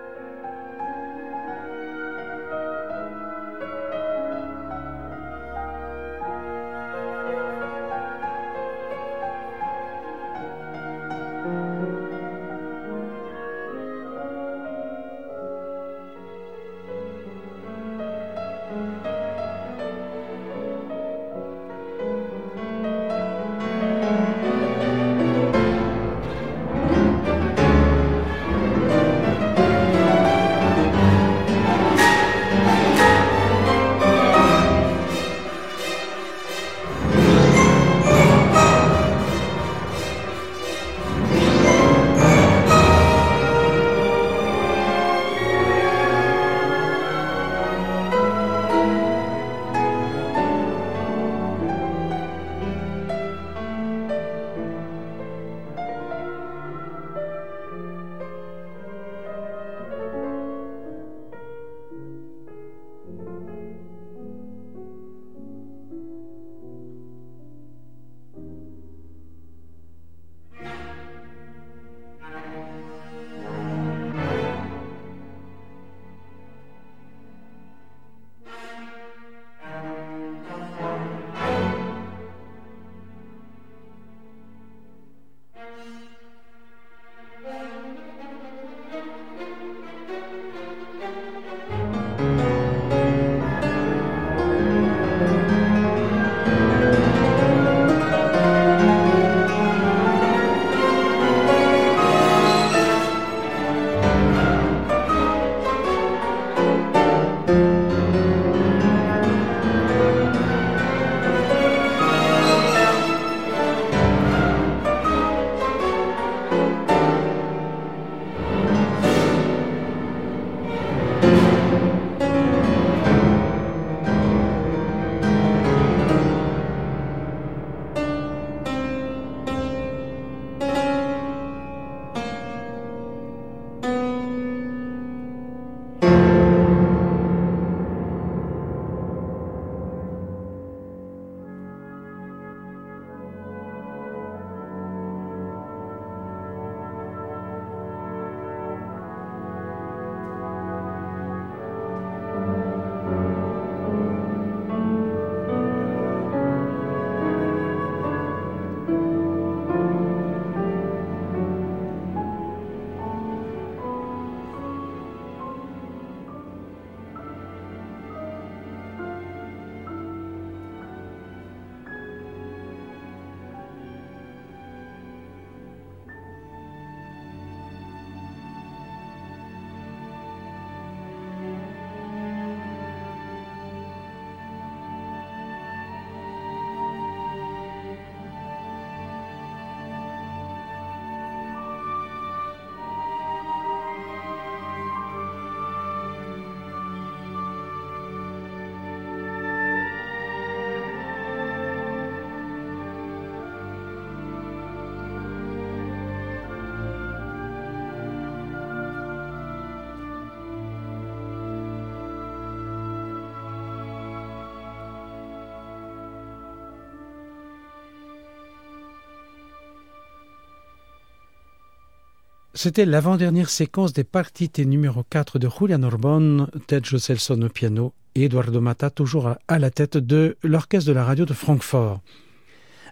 C'était 222.52 222.84
l'avant-dernière 222.84 223.48
séquence 223.48 223.92
des 223.92 224.02
partites 224.02 224.58
numéro 224.58 225.04
4 225.08 225.38
de 225.38 225.48
Julian 225.48 225.84
Orbon, 225.84 226.48
Ted 226.66 226.84
Joselson 226.84 227.40
au 227.42 227.48
piano 227.48 227.92
et 228.16 228.24
Eduardo 228.24 228.60
Mata 228.60 228.90
toujours 228.90 229.34
à 229.46 229.58
la 229.60 229.70
tête 229.70 229.96
de 229.96 230.36
l'orchestre 230.42 230.88
de 230.88 230.92
la 230.92 231.04
radio 231.04 231.24
de 231.24 231.32
Francfort. 231.32 232.00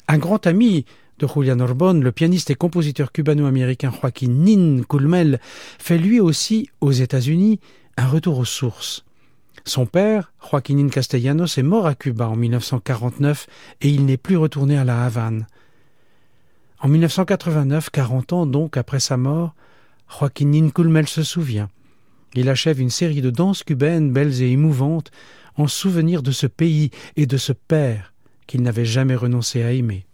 Un 0.06 0.18
grand 0.18 0.46
ami 0.46 0.84
de 1.18 1.26
Julian 1.26 1.58
Orbon, 1.58 1.94
le 1.94 2.12
pianiste 2.12 2.50
et 2.50 2.54
compositeur 2.54 3.10
cubano-américain 3.10 3.90
Joaquin 3.90 4.28
Nin 4.28 4.82
Culmel, 4.88 5.40
fait 5.80 5.98
lui 5.98 6.20
aussi, 6.20 6.70
aux 6.80 6.92
États-Unis, 6.92 7.58
un 7.96 8.06
retour 8.06 8.38
aux 8.38 8.44
sources. 8.44 9.04
Son 9.64 9.86
père, 9.86 10.32
Joaquin 10.48 10.88
Castellanos, 10.88 11.58
est 11.58 11.64
mort 11.64 11.86
à 11.88 11.96
Cuba 11.96 12.28
en 12.28 12.36
1949 12.36 13.48
et 13.80 13.88
il 13.88 14.04
n'est 14.06 14.16
plus 14.18 14.36
retourné 14.36 14.78
à 14.78 14.84
la 14.84 15.04
Havane. 15.04 15.48
En 16.80 16.88
1989, 16.88 17.90
40 17.90 18.32
ans 18.32 18.46
donc 18.46 18.76
après 18.76 19.00
sa 19.00 19.16
mort, 19.16 19.54
Joaquin 20.08 20.70
Culmel 20.70 21.08
se 21.08 21.22
souvient. 21.22 21.68
Il 22.34 22.48
achève 22.48 22.80
une 22.80 22.90
série 22.90 23.20
de 23.20 23.30
danses 23.30 23.64
cubaines 23.64 24.12
belles 24.12 24.42
et 24.42 24.50
émouvantes 24.50 25.10
en 25.56 25.66
souvenir 25.66 26.22
de 26.22 26.30
ce 26.30 26.46
pays 26.46 26.90
et 27.16 27.26
de 27.26 27.36
ce 27.36 27.52
père 27.52 28.12
qu'il 28.46 28.62
n'avait 28.62 28.84
jamais 28.84 29.16
renoncé 29.16 29.62
à 29.62 29.72
aimer. 29.72 30.07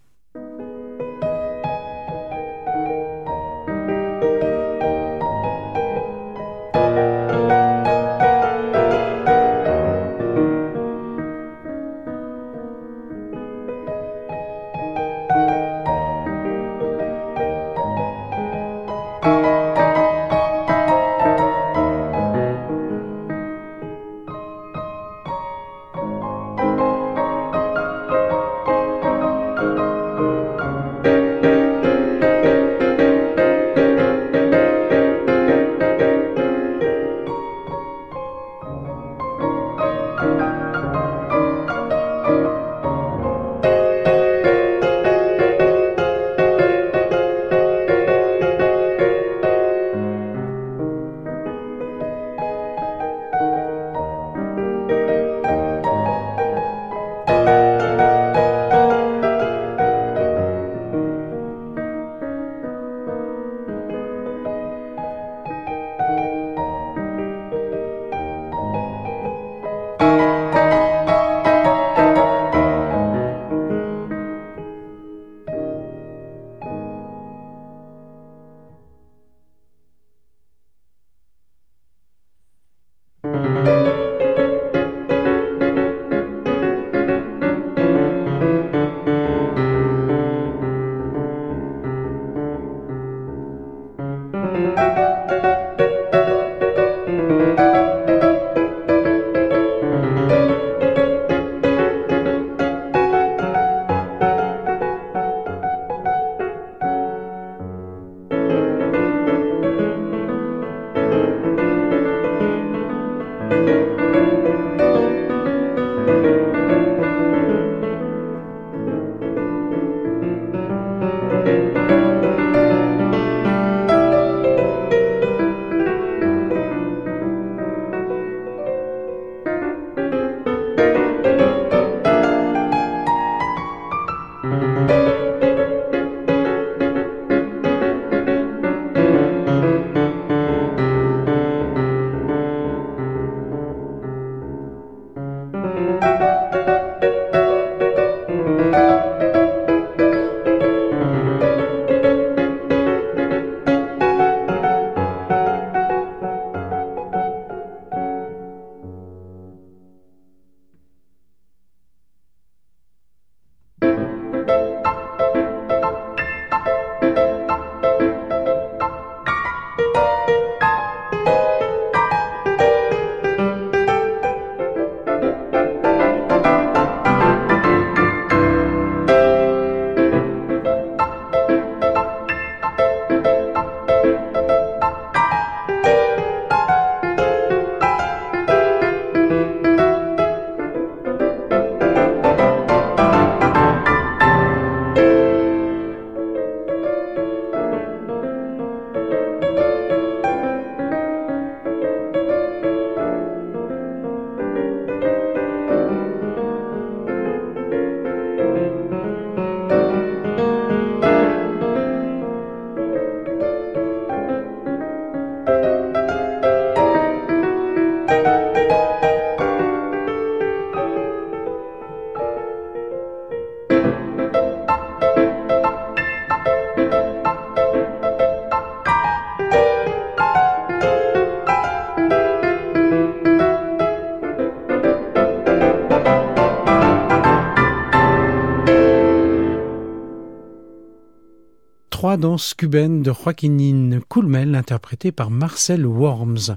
Cubaine 242.57 243.03
de 243.03 243.13
Joaquinin 243.13 244.01
Culmel 244.09 244.55
interprétée 244.55 245.13
par 245.13 245.31
Marcel 245.31 245.87
Worms. 245.87 246.57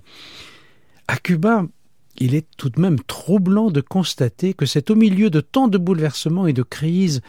À 1.08 1.18
Cuba, 1.18 1.66
il 2.18 2.36
est 2.36 2.48
tout 2.58 2.70
de 2.70 2.80
même 2.80 3.00
troublant 3.02 3.70
de 3.70 3.82
constater 3.82 4.54
que 4.54 4.66
c'est 4.66 4.90
au 4.90 4.96
milieu 4.96 5.30
de 5.30 5.42
tant 5.42 5.68
de 5.68 5.78
bouleversements 5.78 6.48
et 6.48 6.54
de 6.54 6.64
crises 6.64 7.22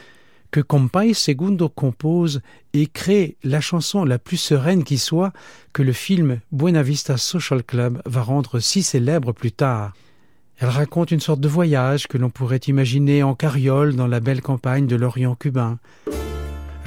que 0.50 0.60
Compay 0.60 1.14
Segundo 1.14 1.68
compose 1.68 2.40
et 2.74 2.86
crée 2.86 3.36
la 3.42 3.60
chanson 3.60 4.04
la 4.04 4.18
plus 4.18 4.36
sereine 4.36 4.84
qui 4.84 4.98
soit 4.98 5.32
que 5.72 5.82
le 5.82 5.92
film 5.92 6.38
Buena 6.52 6.82
Vista 6.82 7.16
Social 7.16 7.64
Club 7.64 8.00
va 8.06 8.22
rendre 8.22 8.60
si 8.60 8.82
célèbre 8.82 9.32
plus 9.32 9.52
tard. 9.52 9.94
Elle 10.58 10.68
raconte 10.68 11.10
une 11.10 11.20
sorte 11.20 11.40
de 11.40 11.48
voyage 11.48 12.06
que 12.06 12.18
l'on 12.18 12.30
pourrait 12.30 12.56
imaginer 12.68 13.22
en 13.22 13.34
carriole 13.34 13.96
dans 13.96 14.06
la 14.06 14.20
belle 14.20 14.42
campagne 14.42 14.86
de 14.86 14.96
l'Orient 14.96 15.34
cubain. 15.34 15.78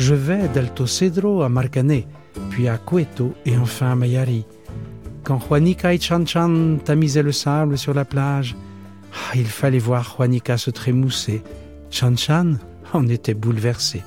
Je 0.02 0.16
vais 0.16 0.48
d'Alto 0.48 0.88
Cedro 0.88 1.44
à 1.44 1.50
Marcané, 1.50 2.08
puis 2.50 2.68
à 2.68 2.80
Cueto 2.80 3.36
et 3.46 3.56
enfin 3.56 3.92
à 3.92 3.96
Mayari. 3.96 4.46
Quand 5.24 5.40
Juanica 5.40 5.94
et 5.94 6.00
Chan 6.00 6.26
Chan 6.26 6.78
tamisaient 6.84 7.22
le 7.22 7.32
sable 7.32 7.78
sur 7.78 7.94
la 7.94 8.04
plage, 8.04 8.56
ah, 9.14 9.36
il 9.36 9.46
fallait 9.46 9.78
voir 9.78 10.16
Juanica 10.18 10.58
se 10.58 10.72
trémousser. 10.72 11.44
Chan 11.92 12.16
Chan 12.18 12.54
en 12.94 13.08
était 13.10 13.36
bouleversé. 13.36 14.02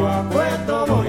Puerto, 0.00 0.99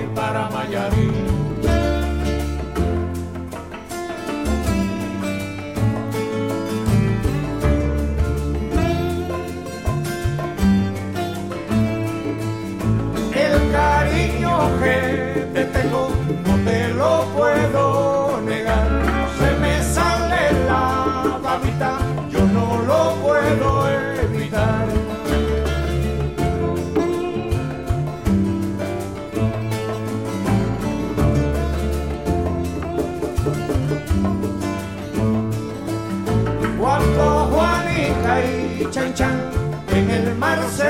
mar 40.42 40.60
se 40.76 40.90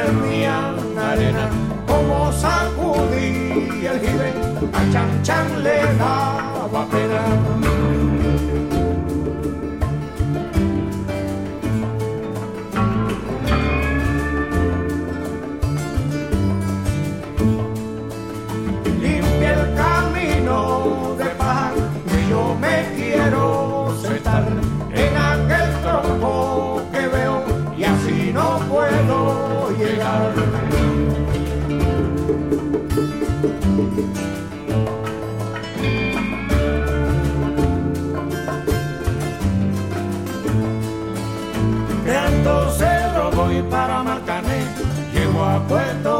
arena, 1.11 1.49
como 1.85 2.31
sacudí 2.31 3.85
el 3.85 3.99
jibe, 3.99 4.29
a 4.79 4.81
Chan 4.93 5.23
Chan 5.23 5.63
le 5.63 5.77
da 5.99 6.20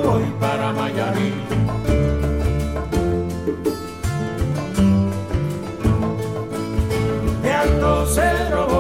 voy 0.04 0.24
para 0.40 0.72
Mayarí. 0.74 1.34
De 7.44 7.54
Alto 7.54 8.06
Cedro 8.08 8.71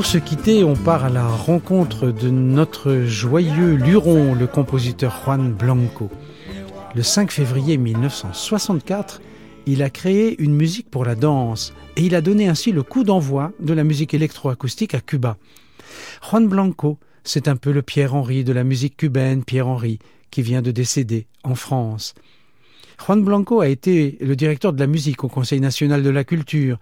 Pour 0.00 0.06
se 0.06 0.16
quitter, 0.16 0.64
on 0.64 0.76
part 0.76 1.04
à 1.04 1.10
la 1.10 1.28
rencontre 1.28 2.10
de 2.10 2.30
notre 2.30 3.02
joyeux 3.04 3.74
luron, 3.74 4.34
le 4.34 4.46
compositeur 4.46 5.14
Juan 5.22 5.52
Blanco. 5.52 6.08
Le 6.94 7.02
5 7.02 7.30
février 7.30 7.76
1964, 7.76 9.20
il 9.66 9.82
a 9.82 9.90
créé 9.90 10.40
une 10.42 10.54
musique 10.54 10.90
pour 10.90 11.04
la 11.04 11.16
danse 11.16 11.74
et 11.98 12.04
il 12.04 12.14
a 12.14 12.22
donné 12.22 12.48
ainsi 12.48 12.72
le 12.72 12.82
coup 12.82 13.04
d'envoi 13.04 13.52
de 13.60 13.74
la 13.74 13.84
musique 13.84 14.14
électroacoustique 14.14 14.94
à 14.94 15.00
Cuba. 15.00 15.36
Juan 16.22 16.48
Blanco, 16.48 16.98
c'est 17.22 17.46
un 17.46 17.56
peu 17.56 17.70
le 17.70 17.82
Pierre-Henri 17.82 18.42
de 18.42 18.54
la 18.54 18.64
musique 18.64 18.96
cubaine, 18.96 19.44
Pierre-Henri, 19.44 19.98
qui 20.30 20.40
vient 20.40 20.62
de 20.62 20.70
décéder 20.70 21.26
en 21.44 21.54
France. 21.54 22.14
Juan 23.04 23.22
Blanco 23.22 23.60
a 23.60 23.68
été 23.68 24.16
le 24.22 24.34
directeur 24.34 24.72
de 24.72 24.80
la 24.80 24.86
musique 24.86 25.24
au 25.24 25.28
Conseil 25.28 25.60
national 25.60 26.02
de 26.02 26.10
la 26.10 26.24
culture, 26.24 26.78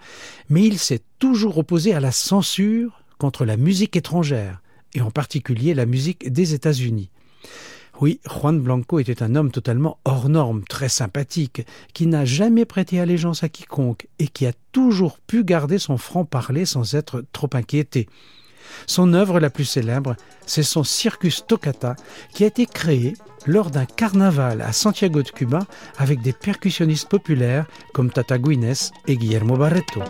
mais 0.50 0.64
il 0.64 0.78
s'est 0.78 1.02
toujours 1.18 1.58
opposé 1.58 1.94
à 1.94 2.00
la 2.00 2.12
censure 2.12 2.97
contre 3.18 3.44
la 3.44 3.56
musique 3.56 3.96
étrangère, 3.96 4.62
et 4.94 5.00
en 5.00 5.10
particulier 5.10 5.74
la 5.74 5.86
musique 5.86 6.32
des 6.32 6.54
États-Unis. 6.54 7.10
Oui, 8.00 8.20
Juan 8.24 8.60
Blanco 8.60 9.00
était 9.00 9.24
un 9.24 9.34
homme 9.34 9.50
totalement 9.50 9.98
hors 10.04 10.28
norme, 10.28 10.62
très 10.68 10.88
sympathique, 10.88 11.66
qui 11.94 12.06
n'a 12.06 12.24
jamais 12.24 12.64
prêté 12.64 13.00
allégeance 13.00 13.42
à 13.42 13.48
quiconque 13.48 14.06
et 14.20 14.28
qui 14.28 14.46
a 14.46 14.52
toujours 14.70 15.18
pu 15.18 15.42
garder 15.42 15.78
son 15.78 15.98
franc-parler 15.98 16.64
sans 16.64 16.94
être 16.94 17.24
trop 17.32 17.50
inquiété. 17.54 18.08
Son 18.86 19.14
œuvre 19.14 19.40
la 19.40 19.50
plus 19.50 19.64
célèbre, 19.64 20.14
c'est 20.46 20.62
son 20.62 20.84
Circus 20.84 21.44
Toccata, 21.46 21.96
qui 22.32 22.44
a 22.44 22.46
été 22.46 22.66
créé 22.66 23.14
lors 23.46 23.70
d'un 23.70 23.86
carnaval 23.86 24.60
à 24.60 24.72
Santiago 24.72 25.22
de 25.22 25.30
Cuba 25.30 25.60
avec 25.96 26.20
des 26.22 26.32
percussionnistes 26.32 27.08
populaires 27.08 27.66
comme 27.92 28.10
Tata 28.10 28.38
Guines 28.38 28.74
et 29.08 29.16
Guillermo 29.16 29.56
Barreto. 29.56 30.02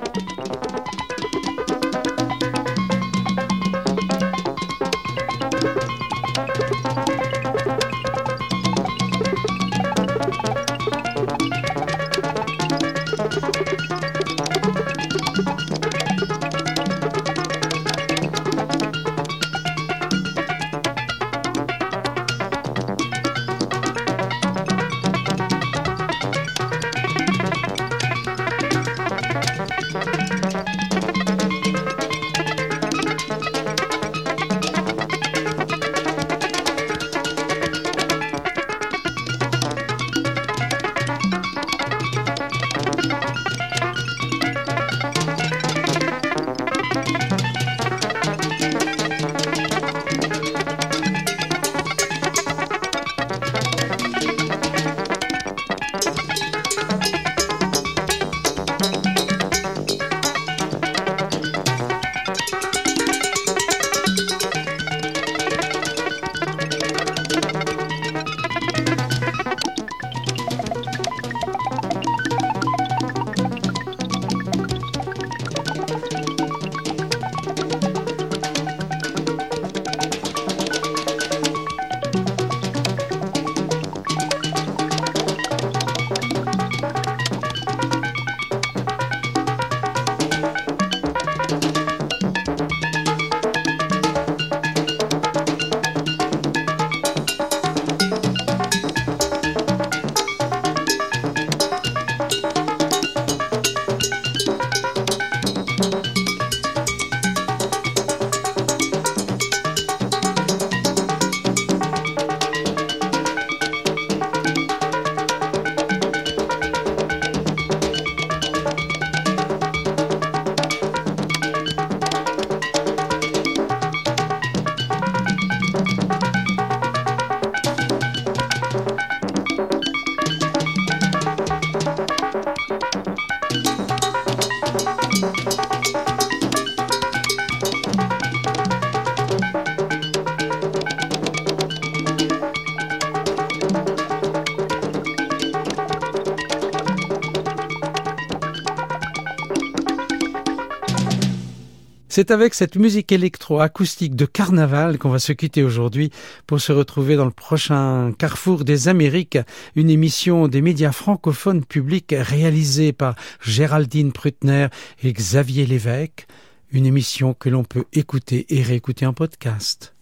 C'est 152.18 152.32
avec 152.32 152.54
cette 152.54 152.74
musique 152.74 153.12
électro-acoustique 153.12 154.16
de 154.16 154.26
carnaval 154.26 154.98
qu'on 154.98 155.08
va 155.08 155.20
se 155.20 155.30
quitter 155.30 155.62
aujourd'hui 155.62 156.10
pour 156.48 156.60
se 156.60 156.72
retrouver 156.72 157.14
dans 157.14 157.24
le 157.24 157.30
prochain 157.30 158.10
Carrefour 158.18 158.64
des 158.64 158.88
Amériques, 158.88 159.38
une 159.76 159.88
émission 159.88 160.48
des 160.48 160.60
médias 160.60 160.90
francophones 160.90 161.64
publics 161.64 162.12
réalisée 162.18 162.92
par 162.92 163.14
Géraldine 163.40 164.10
Prutner 164.10 164.66
et 165.04 165.12
Xavier 165.12 165.64
Lévesque, 165.64 166.26
une 166.72 166.86
émission 166.86 167.34
que 167.34 167.50
l'on 167.50 167.62
peut 167.62 167.84
écouter 167.92 168.46
et 168.48 168.64
réécouter 168.64 169.06
en 169.06 169.12
podcast. 169.12 169.94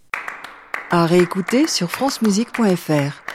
À 0.90 1.04
réécouter 1.04 1.66
sur 1.66 1.90
francemusique.fr. 1.90 3.25